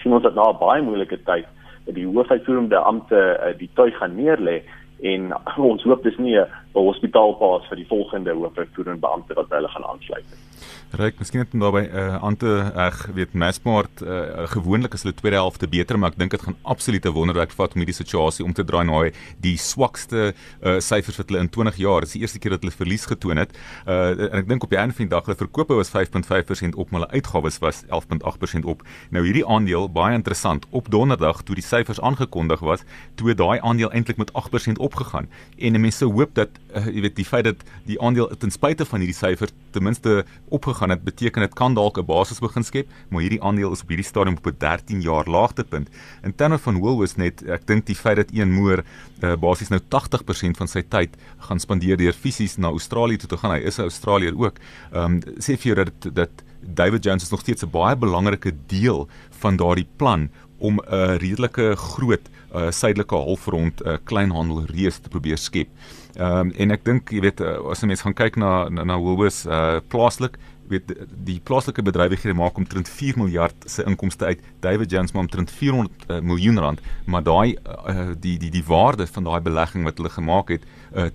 sien 0.02 0.12
ons 0.12 0.22
dat 0.22 0.34
na 0.34 0.50
'n 0.50 0.61
baie 0.61 0.82
moeilike 0.82 1.22
tyd 1.25 1.49
die 1.87 2.06
hoofuitvoerende 2.06 2.76
beampte 2.76 3.16
uh, 3.16 3.58
die 3.58 3.70
tuig 3.75 3.96
gaan 3.96 4.16
neerlê 4.16 4.62
en 5.02 5.32
ons 5.56 5.82
hoop 5.82 6.02
dis 6.02 6.18
nie 6.18 6.38
'n 6.38 6.49
hospitaalpaas 6.75 7.66
vir 7.68 7.76
die 7.76 7.88
volgende 7.88 8.34
hoofuitvoerende 8.34 9.00
beampte 9.00 9.34
wat 9.34 9.50
hulle 9.50 9.68
gaan 9.68 9.84
aansluit 9.84 10.26
nie. 10.30 10.51
Ryk, 10.99 11.19
miskien 11.19 11.40
net 11.40 11.54
om 11.57 11.62
daarbey 11.64 11.87
uh, 11.88 12.19
aan 12.25 12.37
te 12.37 12.50
eg, 12.87 12.99
weet 13.16 13.35
Massmart 13.38 14.02
uh, 14.04 14.47
gewoonlik 14.52 14.95
is 14.95 15.07
hulle 15.07 15.14
tweede 15.16 15.40
helfte 15.40 15.69
beter, 15.69 15.99
maar 15.99 16.12
ek 16.12 16.19
dink 16.21 16.35
dit 16.35 16.42
gaan 16.42 16.57
absoluut 16.62 17.07
'n 17.07 17.14
wonderwerk 17.16 17.52
vat 17.57 17.75
om 17.75 17.81
hierdie 17.81 17.97
situasie 17.97 18.45
om 18.45 18.52
te 18.52 18.64
draai 18.64 18.85
na 18.85 19.02
die 19.40 19.57
swakste 19.57 20.33
uh, 20.62 20.78
syfers 20.81 21.16
wat 21.16 21.28
hulle 21.28 21.40
in 21.40 21.49
20 21.49 21.76
jaar. 21.76 22.00
Dit 22.00 22.09
is 22.09 22.16
die 22.19 22.23
eerste 22.23 22.38
keer 22.38 22.57
dat 22.57 22.62
hulle 22.62 22.76
verlies 22.76 23.07
getoon 23.07 23.37
het. 23.37 23.57
Uh, 23.87 24.31
en 24.33 24.38
ek 24.42 24.49
dink 24.49 24.64
op 24.64 24.71
die 24.71 24.78
einde 24.78 24.95
van 24.95 25.07
die 25.07 25.14
dag 25.14 25.25
hulle 25.26 25.38
verkope 25.38 25.75
was 25.75 25.90
5.5% 25.90 26.76
op, 26.76 26.90
maar 26.90 27.00
hulle 27.00 27.12
uitgawes 27.12 27.59
was 27.59 27.85
11.8% 27.88 28.69
op. 28.69 28.83
Nou 29.11 29.25
hierdie 29.25 29.47
aandeel 29.47 29.88
baie 29.88 30.14
interessant. 30.14 30.66
Op 30.71 30.90
Donderdag 30.90 31.42
toe 31.42 31.57
die 31.57 31.64
syfers 31.64 32.00
aangekondig 32.00 32.61
was, 32.61 32.85
toe 33.14 33.35
daai 33.35 33.61
aandeel 33.61 33.90
eintlik 33.92 34.16
met 34.16 34.33
8% 34.33 34.78
opgegaan. 34.78 35.28
En 35.59 35.81
mense 35.81 36.04
hoop 36.04 36.35
dat 36.35 36.49
uh, 36.76 36.87
jy 36.87 37.00
weet 37.07 37.16
die 37.16 37.26
feit 37.26 37.45
dat 37.45 37.64
die 37.88 37.99
aandeel 38.00 38.31
ten 38.38 38.50
spyte 38.50 38.85
van 38.88 39.02
hierdie 39.02 39.16
syfers 39.16 39.52
ten 39.73 39.83
minste 39.83 40.23
opgegaan 40.52 40.92
het, 40.94 41.04
beteken 41.04 41.42
dit 41.42 41.54
kan 41.59 41.75
dalk 41.75 41.99
'n 41.99 42.06
basis 42.06 42.38
begin 42.38 42.64
skep, 42.64 42.88
maar 43.09 43.23
hierdie 43.23 43.42
aandeel 43.42 43.73
is 43.73 43.82
op 43.82 43.88
hierdie 43.88 44.06
stadium 44.06 44.37
op 44.37 44.47
'n 44.47 44.56
13 44.59 45.00
jaar 45.00 45.26
laagtepunt. 45.26 45.88
In 46.23 46.35
terme 46.35 46.59
van 46.59 46.78
Woolworths 46.78 47.16
net, 47.16 47.42
ek 47.49 47.66
dink 47.66 47.87
die 47.87 47.97
feit 47.97 48.16
dat 48.16 48.30
een 48.32 48.52
moer 48.52 48.85
uh, 49.23 49.37
basies 49.37 49.68
nou 49.68 49.80
80% 49.80 50.56
van 50.56 50.68
sy 50.68 50.82
tyd 50.82 51.16
gaan 51.38 51.61
spandeer 51.61 51.97
deur 51.97 52.12
fisies 52.12 52.56
na 52.56 52.68
Australië 52.68 53.16
toe 53.16 53.28
te 53.28 53.37
gaan. 53.37 53.50
Hy 53.50 53.66
is 53.66 53.78
'n 53.78 53.82
Australier 53.82 54.38
ook. 54.38 54.56
Ehm 54.92 55.04
um, 55.04 55.21
sê 55.38 55.56
vir 55.56 55.75
jou 55.75 55.85
dat 55.85 56.14
dat 56.14 56.30
David 56.62 57.04
Jones 57.04 57.23
is 57.23 57.30
nog 57.30 57.40
steeds 57.40 57.64
'n 57.64 57.71
baie 57.71 57.97
belangrike 57.97 58.52
deel 58.66 59.09
van 59.30 59.56
daardie 59.56 59.88
plan 59.97 60.30
om 60.59 60.80
'n 60.80 61.16
redelike 61.18 61.75
groot 61.76 62.30
uh, 62.54 62.71
suidelike 62.71 63.14
halfrond 63.14 63.82
uh, 63.85 63.97
kleinhandel 64.04 64.64
reus 64.66 64.99
te 64.99 65.09
probeer 65.09 65.38
skep. 65.38 65.68
Ehm 66.16 66.49
um, 66.49 66.50
en 66.61 66.71
ek 66.71 66.85
dink 66.85 67.11
jy 67.11 67.21
weet 67.25 67.40
uh, 67.40 67.57
as 67.73 67.83
'n 67.83 67.88
mens 67.88 68.02
gaan 68.04 68.14
kyk 68.14 68.37
na 68.37 68.69
na, 68.69 68.85
na 68.85 68.99
Woolworths 69.00 69.47
uh, 69.47 69.81
plaaslik 69.88 70.38
weet 70.69 70.92
die 71.25 71.40
plaaslike 71.45 71.83
bedrywighede 71.83 72.35
maak 72.37 72.57
omtrent 72.57 72.88
4 72.88 73.19
miljard 73.21 73.54
se 73.66 73.85
inkomste 73.85 74.25
uit. 74.25 74.40
David 74.61 74.90
Jones 74.90 75.12
maak 75.12 75.26
omtrent 75.28 75.50
400 75.50 75.90
uh, 76.09 76.21
miljoen 76.21 76.59
rand, 76.59 76.81
maar 77.04 77.23
daai 77.23 77.57
uh, 77.88 78.12
die 78.21 78.38
die 78.38 78.50
die 78.50 78.64
waarde 78.64 79.07
van 79.07 79.25
daai 79.25 79.40
belegging 79.40 79.85
wat 79.85 79.97
hulle 79.97 80.12
gemaak 80.12 80.49
het 80.49 80.64
uh, 80.97 81.11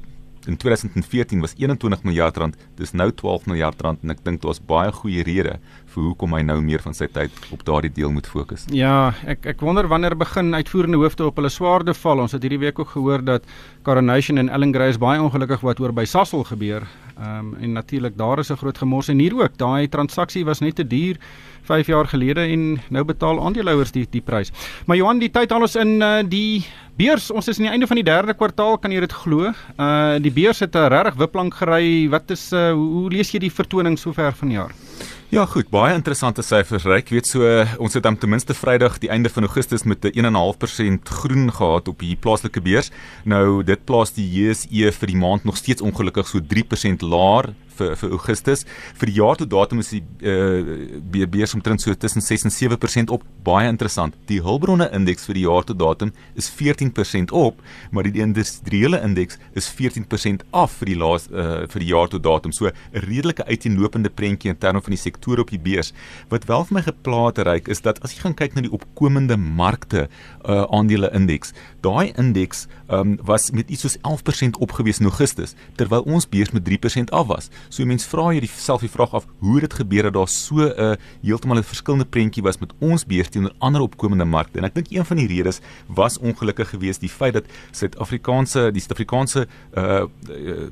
in 0.48 0.58
2014 0.58 1.40
was 1.40 1.54
21 1.58 2.04
miljard 2.04 2.38
rand, 2.38 2.56
dis 2.76 2.92
nou 2.92 3.12
12 3.12 3.46
miljard 3.52 3.82
rand 3.82 4.04
en 4.04 4.14
ek 4.14 4.24
dink 4.24 4.42
daar's 4.42 4.62
baie 4.64 4.92
goeie 5.02 5.26
redes 5.28 5.60
vir 5.98 6.06
hoekom 6.12 6.36
hy 6.38 6.44
nou 6.46 6.60
meer 6.62 6.84
van 6.84 6.94
sy 6.94 7.08
tyd 7.10 7.34
op 7.56 7.64
daardie 7.66 7.92
deel 7.94 8.14
moet 8.14 8.30
fokus. 8.30 8.68
Ja, 8.76 9.14
ek 9.30 9.48
ek 9.56 9.64
wonder 9.66 9.90
wanneer 9.90 10.16
begin 10.18 10.54
uitvoerende 10.54 11.02
hoofde 11.02 11.26
op 11.26 11.42
hulle 11.42 11.50
swaarde 11.54 11.96
val. 11.98 12.22
Ons 12.28 12.38
het 12.38 12.46
hierdie 12.46 12.62
week 12.62 12.80
ook 12.80 12.94
gehoor 12.94 13.26
dat 13.26 13.48
Coronation 13.88 14.38
en 14.38 14.52
Ellen 14.54 14.74
Grey 14.76 14.94
is 14.94 15.02
baie 15.02 15.22
ongelukkig 15.22 15.66
wat 15.66 15.82
oor 15.82 15.96
by 15.96 16.06
Sasol 16.06 16.46
gebeur. 16.46 16.86
Ehm 17.18 17.38
um, 17.40 17.54
en 17.58 17.74
natuurlik 17.74 18.18
daar 18.18 18.40
is 18.40 18.52
'n 18.52 18.62
groot 18.62 18.78
gemors 18.78 19.10
en 19.10 19.20
hier 19.20 19.34
ook. 19.34 19.58
Daai 19.58 19.90
transaksie 19.90 20.46
was 20.46 20.60
net 20.60 20.76
te 20.76 20.88
duur 20.88 21.18
5 21.64 21.88
jaar 21.88 22.08
gelede 22.08 22.42
en 22.42 22.80
nou 22.90 23.04
betaal 23.04 23.42
aandeelhouers 23.42 23.92
die 23.92 24.06
die 24.10 24.22
prys. 24.22 24.52
Maar 24.86 24.98
Johan, 24.98 25.20
die 25.20 25.32
tyd 25.32 25.52
al 25.52 25.62
ons 25.62 25.76
in 25.76 26.02
uh, 26.02 26.22
die 26.24 26.66
beurs. 26.98 27.32
Ons 27.32 27.48
is 27.48 27.58
aan 27.58 27.66
die 27.66 27.72
einde 27.72 27.88
van 27.88 27.96
die 27.96 28.04
derde 28.04 28.34
kwartaal, 28.34 28.78
kan 28.78 28.92
jy 28.92 29.00
dit 29.00 29.14
glo? 29.14 29.52
Uh 29.80 30.18
die 30.22 30.32
beurs 30.32 30.60
het 30.60 30.76
'n 30.76 30.90
regtig 30.90 31.16
wipplank 31.16 31.54
gery. 31.54 32.10
Wat 32.10 32.32
is 32.32 32.54
uh 32.54 32.72
hoe 32.74 33.10
lees 33.10 33.32
jy 33.32 33.40
die 33.40 33.52
vertoning 33.52 33.98
sover 33.98 34.34
vanjaar? 34.34 34.87
Ja 35.28 35.42
goed, 35.44 35.68
baie 35.68 35.92
interessante 35.92 36.40
syfers. 36.40 36.86
Ek 36.88 37.10
weet 37.12 37.28
so 37.28 37.44
ons 37.84 37.98
het 37.98 38.06
dan 38.06 38.16
ten 38.16 38.32
minste 38.32 38.56
Vrydag 38.56 38.94
die 39.04 39.10
einde 39.12 39.28
van 39.28 39.44
Augustus 39.44 39.84
met 39.84 40.06
'n 40.06 40.24
1.5% 40.24 41.10
groen 41.10 41.52
gehad 41.52 41.88
op 41.92 42.00
die 42.00 42.16
plaaslike 42.16 42.62
beurs. 42.62 42.92
Nou 43.26 43.62
dit 43.62 43.84
plaas 43.84 44.14
die 44.16 44.24
JSE 44.24 44.92
vir 44.92 45.08
die 45.08 45.18
maand 45.18 45.44
nog 45.44 45.58
steeds 45.58 45.82
ongelukkig 45.82 46.28
so 46.28 46.40
3% 46.40 47.02
laer 47.02 47.54
vir 47.78 47.96
vir 48.00 48.14
Augustus. 48.18 48.66
Vir 49.00 49.12
die 49.12 49.18
jaar 49.18 49.38
tot 49.40 49.50
datum 49.52 49.82
is 49.84 49.92
die 49.94 50.02
uh, 50.22 51.26
beurs 51.28 51.56
omtrent 51.58 51.84
so 51.84 51.94
tussen 51.94 52.22
6 52.22 52.48
en 52.50 52.54
7% 52.56 53.14
op. 53.14 53.26
Baie 53.48 53.70
interessant. 53.70 54.16
Die 54.32 54.40
hulpbronne 54.44 54.90
indeks 54.96 55.28
vir 55.30 55.40
die 55.40 55.46
jaar 55.46 55.68
tot 55.68 55.80
datum 55.80 56.14
is 56.36 56.50
14% 56.52 57.34
op, 57.36 57.62
maar 57.92 58.08
die 58.08 58.22
industriële 58.24 59.02
indeks 59.04 59.40
is 59.58 59.70
14% 59.78 60.46
af 60.52 60.80
vir 60.82 60.94
die 60.94 60.98
laas 61.00 61.28
uh, 61.32 61.66
vir 61.70 61.84
die 61.84 61.92
jaar 61.92 62.12
tot 62.12 62.24
datum. 62.24 62.52
So 62.52 62.68
'n 62.68 62.74
redelike 63.08 63.46
uiteenlopende 63.46 64.10
prentjie 64.10 64.52
in 64.52 64.58
terme 64.58 64.82
van 64.82 64.92
die 64.92 65.02
sektore 65.02 65.42
op 65.42 65.50
die 65.50 65.60
beurs. 65.60 65.94
Wat 66.30 66.46
wel 66.46 66.66
vir 66.66 66.74
my 66.74 66.82
geplaat 66.82 67.38
reik 67.38 67.68
is 67.68 67.82
dat 67.82 68.02
as 68.04 68.14
jy 68.14 68.22
gaan 68.22 68.36
kyk 68.36 68.56
na 68.56 68.62
die 68.62 68.74
opkomende 68.74 69.38
markte 69.38 70.08
uh, 70.46 70.66
aandele 70.72 71.10
indeks, 71.14 71.54
daai 71.82 72.14
indeks 72.18 72.68
um, 72.90 73.18
was 73.24 73.52
met 73.52 73.70
iets 73.70 73.82
soos 73.86 73.98
11% 74.02 74.60
opgewees 74.60 75.00
in 75.00 75.06
Augustus 75.06 75.56
terwyl 75.76 76.06
ons 76.08 76.28
beurs 76.30 76.52
met 76.52 76.64
3% 76.68 77.14
af 77.16 77.28
was. 77.28 77.50
So 77.70 77.86
mense 77.86 78.08
vra 78.10 78.32
jy 78.34 78.48
self 78.48 78.82
die 78.82 78.92
vraag 78.92 79.14
af 79.18 79.28
hoe 79.40 79.60
dit 79.64 79.74
gebeur 79.74 80.08
dat 80.08 80.14
daar 80.14 80.28
so 80.28 80.56
'n 80.56 80.74
uh, 80.78 80.96
heeltemal 81.22 81.58
'n 81.58 81.64
verskillende 81.64 82.06
prentjie 82.06 82.44
was 82.44 82.60
met 82.60 82.74
ons 82.80 83.06
beurs 83.06 83.30
teenoor 83.30 83.54
ander 83.60 83.82
opkomende 83.82 84.26
markte. 84.26 84.60
En 84.60 84.66
ek 84.66 84.76
dink 84.76 84.88
een 84.92 85.06
van 85.06 85.18
die 85.18 85.28
redes 85.28 85.60
was 85.88 86.18
ongelukkig 86.18 86.70
geweest 86.70 87.00
die 87.00 87.10
feit 87.10 87.34
dat 87.34 87.46
Suid-Afrikaanse 87.72 88.72
die 88.72 88.82
Suid-Afrikaanse 88.82 89.48
uh, 89.78 90.06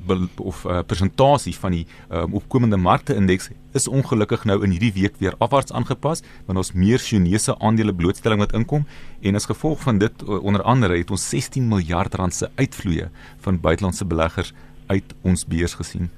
uh 0.08 0.26
of 0.36 0.64
uh, 0.64 0.80
presentasie 0.86 1.54
van 1.54 1.70
die 1.70 1.86
um, 2.10 2.34
opkomende 2.34 2.76
markte 2.76 3.14
indeks 3.14 3.50
is 3.72 3.88
ongelukkig 3.88 4.44
nou 4.44 4.62
in 4.64 4.70
hierdie 4.70 4.92
week 4.92 5.18
weer 5.18 5.34
afwaarts 5.38 5.72
aangepas 5.72 6.22
want 6.46 6.58
ons 6.58 6.72
meer 6.72 6.98
Chinese 6.98 7.58
aandele 7.58 7.94
blootstelling 7.94 8.40
wat 8.40 8.52
inkom 8.52 8.86
en 9.20 9.34
as 9.34 9.48
gevolg 9.50 9.80
van 9.80 9.98
dit 9.98 10.22
onder 10.22 10.62
andere 10.62 10.96
het 10.96 11.10
ons 11.10 11.28
16 11.28 11.68
miljard 11.68 12.14
rand 12.14 12.34
se 12.34 12.50
uitvloeye 12.54 13.10
van 13.44 13.60
buitelandse 13.60 14.04
beleggers 14.04 14.52
uit 14.86 15.14
ons 15.26 15.46
beurs 15.46 15.74
gesien. 15.74 16.10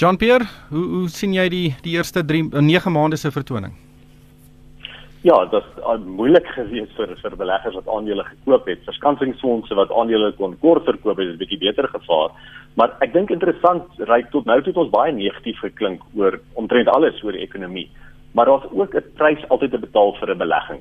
John 0.00 0.16
Pierre, 0.16 0.46
hoe 0.70 0.86
hoe 0.88 1.08
sien 1.12 1.34
jy 1.36 1.42
die 1.52 1.66
die 1.84 1.92
eerste 1.98 2.22
3 2.24 2.46
9 2.56 2.86
eh, 2.88 2.92
maande 2.94 3.18
se 3.20 3.28
vertoning? 3.30 3.74
Ja, 5.28 5.34
dit 5.44 5.58
is 5.58 5.66
uh, 5.82 5.98
moeilik 6.00 6.46
geweest 6.54 6.94
vir 6.96 7.12
vir 7.20 7.36
beleggers 7.42 7.76
wat 7.76 7.90
aandele 7.96 8.24
gekoop 8.24 8.70
het. 8.72 8.80
Verskansingsfondse 8.86 9.76
wat 9.76 9.92
aandele 9.92 10.30
kon 10.38 10.56
kort 10.62 10.88
verkoop 10.88 11.20
het, 11.20 11.26
het 11.26 11.36
'n 11.36 11.42
bietjie 11.42 11.60
beter 11.66 11.88
gevaar. 11.92 12.32
Maar 12.80 12.96
ek 13.04 13.12
dink 13.12 13.30
interessant, 13.30 13.84
ryk 13.98 14.30
tot 14.30 14.48
nou 14.48 14.56
toe 14.62 14.72
het 14.72 14.82
ons 14.86 14.96
baie 14.96 15.12
negatief 15.12 15.60
geklink 15.60 16.00
oor 16.16 16.40
omtrent 16.54 16.88
alles 16.88 17.20
oor 17.22 17.36
die 17.36 17.44
ekonomie. 17.44 17.90
Maar 18.32 18.46
daar's 18.46 18.72
ook 18.72 18.94
'n 18.94 19.04
prys 19.20 19.48
altyd 19.48 19.70
te 19.70 19.84
betaal 19.84 20.16
vir 20.16 20.30
'n 20.30 20.38
belegging. 20.38 20.80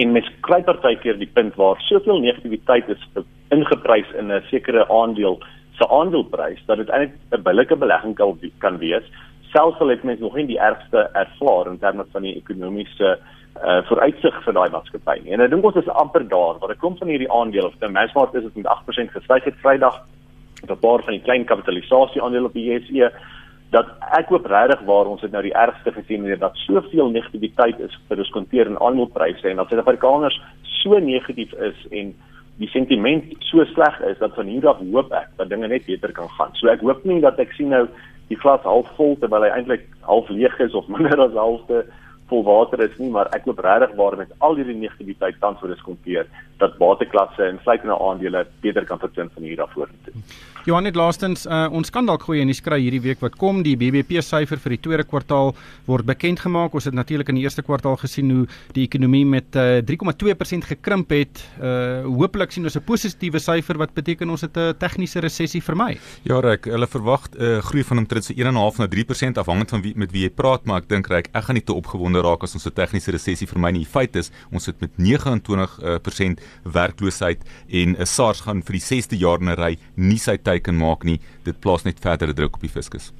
En 0.00 0.12
mens 0.12 0.32
kry 0.40 0.62
partykeer 0.62 1.18
die 1.18 1.32
punt 1.34 1.54
waar 1.56 1.76
soveel 1.76 2.20
negativiteit 2.20 2.88
is 2.88 3.04
ingeprys 3.50 4.08
in 4.16 4.32
'n 4.32 4.42
sekere 4.48 4.88
aandeel 4.88 5.42
se 5.80 5.88
aandeleprys 5.88 6.62
dat 6.68 6.76
dit 6.82 6.88
eintlik 6.88 7.16
'n 7.32 7.42
billike 7.42 7.76
belegging 7.76 8.14
kan, 8.14 8.38
kan 8.58 8.78
wees 8.78 9.06
selfs 9.52 9.80
al 9.80 9.88
het 9.88 10.02
mense 10.02 10.22
nog 10.22 10.36
nie 10.38 10.46
die 10.46 10.60
ergste 10.60 11.08
ervaar 11.12 11.70
in 11.70 11.78
terme 11.78 12.06
van 12.12 12.22
die 12.22 12.36
ekonomiese 12.36 13.18
uh 13.60 13.80
vooruitsig 13.88 14.36
vir 14.44 14.54
daai 14.54 14.70
maatskappy 14.70 15.16
nie. 15.24 15.32
En 15.34 15.42
ek 15.44 15.50
dink 15.50 15.64
ons 15.66 15.76
is 15.80 15.88
amper 16.02 16.22
daar 16.28 16.60
waar 16.60 16.70
ek 16.70 16.78
kom 16.78 16.94
van 17.00 17.10
hierdie 17.10 17.32
aandele 17.34 17.66
of 17.66 17.74
ten 17.80 17.92
minste 17.92 18.28
is 18.38 18.46
dit 18.46 18.56
met 18.62 18.70
8% 18.70 19.10
gestyg 19.16 19.48
het 19.48 19.58
Vrydag 19.64 19.98
met 20.62 20.70
'n 20.70 20.80
paar 20.86 21.02
van 21.02 21.12
die 21.16 21.26
klein 21.26 21.44
kapitalisasie 21.44 22.22
aandele 22.22 22.46
op 22.46 22.54
die 22.54 22.68
JSE 22.70 23.10
dat 23.70 23.86
ek 24.18 24.28
hoop 24.28 24.46
regtig 24.46 24.80
waar 24.86 25.06
ons 25.06 25.22
het 25.22 25.32
nou 25.32 25.42
die 25.42 25.54
ergste 25.54 25.92
gesien 25.92 26.20
wanneer 26.22 26.38
dat 26.38 26.56
soveel 26.66 27.10
negativiteit 27.10 27.78
is 27.80 27.98
gediskonteer 28.08 28.66
in 28.66 28.80
aandelepryse 28.80 29.48
en 29.48 29.56
dat 29.56 29.68
Suid-Afrikaners 29.68 30.40
so 30.62 30.98
negatief 30.98 31.52
is 31.52 31.86
en 31.90 32.14
die 32.60 32.68
sentiment 32.68 33.24
so 33.48 33.64
sleg 33.72 33.96
is 34.10 34.18
dat 34.20 34.34
van 34.36 34.50
hier 34.52 34.68
af 34.68 34.80
hoop 34.92 35.12
ek 35.16 35.32
dat 35.40 35.48
dinge 35.48 35.68
net 35.68 35.86
beter 35.88 36.12
kan 36.12 36.28
gaan. 36.36 36.52
So 36.60 36.68
ek 36.68 36.84
hoop 36.84 37.04
nie 37.08 37.20
dat 37.24 37.40
ek 37.40 37.54
sien 37.56 37.72
nou 37.72 37.86
die 38.28 38.38
glas 38.38 38.62
half 38.68 38.90
vol 38.98 39.16
terwyl 39.20 39.46
hy 39.46 39.50
eintlik 39.56 39.86
half 40.06 40.28
leeg 40.28 40.58
is 40.60 40.76
of 40.76 40.88
minder 40.94 41.24
as 41.24 41.36
halfte 41.38 41.84
vol 42.30 42.44
water 42.46 42.82
is 42.84 42.94
nie, 43.00 43.10
maar 43.10 43.30
ek 43.34 43.48
hoop 43.48 43.58
regtig 43.64 43.96
waar 43.98 44.16
met 44.20 44.30
al 44.38 44.54
hierdie 44.60 44.76
negativiteit 44.78 45.40
tans 45.42 45.58
voor 45.58 45.72
diskonteer 45.72 46.28
dat 46.60 46.76
waterklasse 46.78 47.42
en 47.42 47.58
sluitende 47.64 47.98
aandele 47.98 48.46
beter 48.60 48.84
kan 48.84 48.98
vertoon 48.98 49.30
van 49.34 49.42
hier 49.42 49.62
af 49.62 49.72
vorentoe. 49.72 50.14
Johan 50.68 50.84
het 50.84 50.96
laastens 50.98 51.46
uh, 51.48 51.70
ons 51.72 51.88
kan 51.88 52.04
dalk 52.04 52.26
goeie 52.28 52.44
nuus 52.44 52.58
kry 52.60 52.76
hierdie 52.82 53.00
week 53.00 53.22
wat 53.24 53.38
kom. 53.40 53.62
Die 53.64 53.78
BBP 53.80 54.20
syfer 54.20 54.60
vir 54.60 54.74
die 54.74 54.80
tweede 54.84 55.06
kwartaal 55.08 55.54
word 55.86 56.04
bekend 56.04 56.42
gemaak. 56.44 56.74
Ons 56.76 56.84
het 56.90 56.96
natuurlik 56.96 57.30
in 57.32 57.38
die 57.38 57.46
eerste 57.46 57.64
kwartaal 57.64 57.96
gesien 58.02 58.28
hoe 58.34 58.42
die 58.76 58.84
ekonomie 58.84 59.24
met 59.24 59.56
uh, 59.56 59.78
eh, 59.78 59.84
3,2% 59.88 60.68
gekrimp 60.74 61.14
het. 61.16 61.40
Uh 61.56 61.78
hopelik 62.20 62.52
sien 62.52 62.64
ons 62.68 62.76
'n 62.76 62.84
positiewe 62.84 63.40
syfer 63.40 63.78
wat 63.78 63.94
beteken 63.94 64.28
ons 64.30 64.42
het 64.44 64.56
'n 64.56 64.74
tegniese 64.76 65.20
resessie 65.20 65.62
vermy. 65.62 65.98
Ja, 66.24 66.40
Rek, 66.40 66.64
hulle 66.64 66.86
verwag 66.86 67.28
'n 67.32 67.42
uh, 67.42 67.58
groei 67.64 67.84
van 67.84 67.98
omtrent 67.98 68.24
so 68.24 68.34
1.5 68.34 68.78
na 68.78 68.86
3% 68.86 69.38
afhangend 69.38 69.70
van 69.70 69.80
wie 69.80 69.94
met 69.96 70.12
wie 70.12 70.22
jy 70.22 70.30
praat, 70.30 70.66
maar 70.66 70.82
ek 70.82 70.88
dink 70.88 71.08
Rek, 71.08 71.28
ek 71.32 71.44
gaan 71.44 71.54
nie 71.54 71.64
te 71.64 71.72
opgewonde 71.72 72.20
raak 72.20 72.42
as 72.42 72.54
ons 72.54 72.66
'n 72.66 72.72
tegniese 72.72 73.10
resessie 73.10 73.48
vermy 73.48 73.70
nie. 73.70 73.84
Die 73.84 73.92
feit 73.92 74.16
is, 74.16 74.30
ons 74.52 74.64
sit 74.64 74.80
met 74.80 74.90
29% 74.98 76.38
uh, 76.38 76.44
werkloosheid 76.64 77.44
en 77.68 77.96
uh, 77.96 78.04
SARS 78.04 78.40
gaan 78.40 78.62
vir 78.62 78.78
die 78.78 78.86
6de 78.86 79.16
jaar 79.16 79.40
in 79.40 79.48
'n 79.48 79.56
ry 79.56 79.78
nie 79.96 80.18
sy 80.18 80.36
teiken 80.36 80.76
maak 80.76 81.04
nie. 81.04 81.20
Dit 81.44 81.60
plaas 81.60 81.84
net 81.84 82.00
verdere 82.00 82.32
druk 82.34 82.54
op 82.54 82.60
die 82.60 82.68
fiskus. 82.68 83.12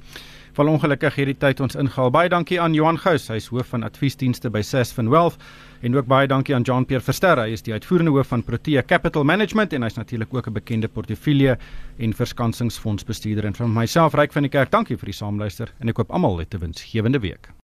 Val 0.51 0.67
ongelukkig 0.67 1.15
hierdie 1.15 1.37
tyd 1.39 1.61
ons 1.63 1.77
ingehaal. 1.79 2.09
Baie 2.11 2.29
dankie 2.29 2.57
aan 2.59 2.73
Johan 2.75 2.97
Gous, 2.99 3.29
hy 3.31 3.37
is 3.39 3.47
hoof 3.53 3.69
van 3.71 3.85
adviesdienste 3.87 4.51
by 4.51 4.59
Sasfin 4.67 5.07
Wealth 5.13 5.39
en 5.81 5.95
ook 5.95 6.09
baie 6.11 6.27
dankie 6.27 6.55
aan 6.55 6.65
Jean-Pierre 6.67 7.03
Verster, 7.05 7.39
hy 7.39 7.55
is 7.55 7.63
die 7.63 7.73
uitvoerende 7.73 8.11
hoof 8.11 8.33
van 8.33 8.43
Protea 8.43 8.83
Capital 8.83 9.23
Management 9.23 9.71
en 9.73 9.87
hy's 9.87 9.95
natuurlik 9.95 10.33
ook 10.35 10.47
'n 10.47 10.53
bekende 10.59 10.87
portefeulje 10.87 11.57
en 11.99 12.13
verskansingsfondsbestuurder 12.13 13.45
en 13.45 13.55
van 13.55 13.73
myself 13.73 14.13
Ryk 14.13 14.33
van 14.33 14.43
die 14.43 14.51
Kerk. 14.51 14.71
Dankie 14.71 14.97
vir 14.97 15.05
die 15.05 15.15
saamluister 15.15 15.71
en 15.79 15.89
ek 15.89 15.97
hoop 15.97 16.11
almal 16.11 16.39
het 16.39 16.53
'n 16.53 16.59
winsgewende 16.59 17.19
week. 17.19 17.60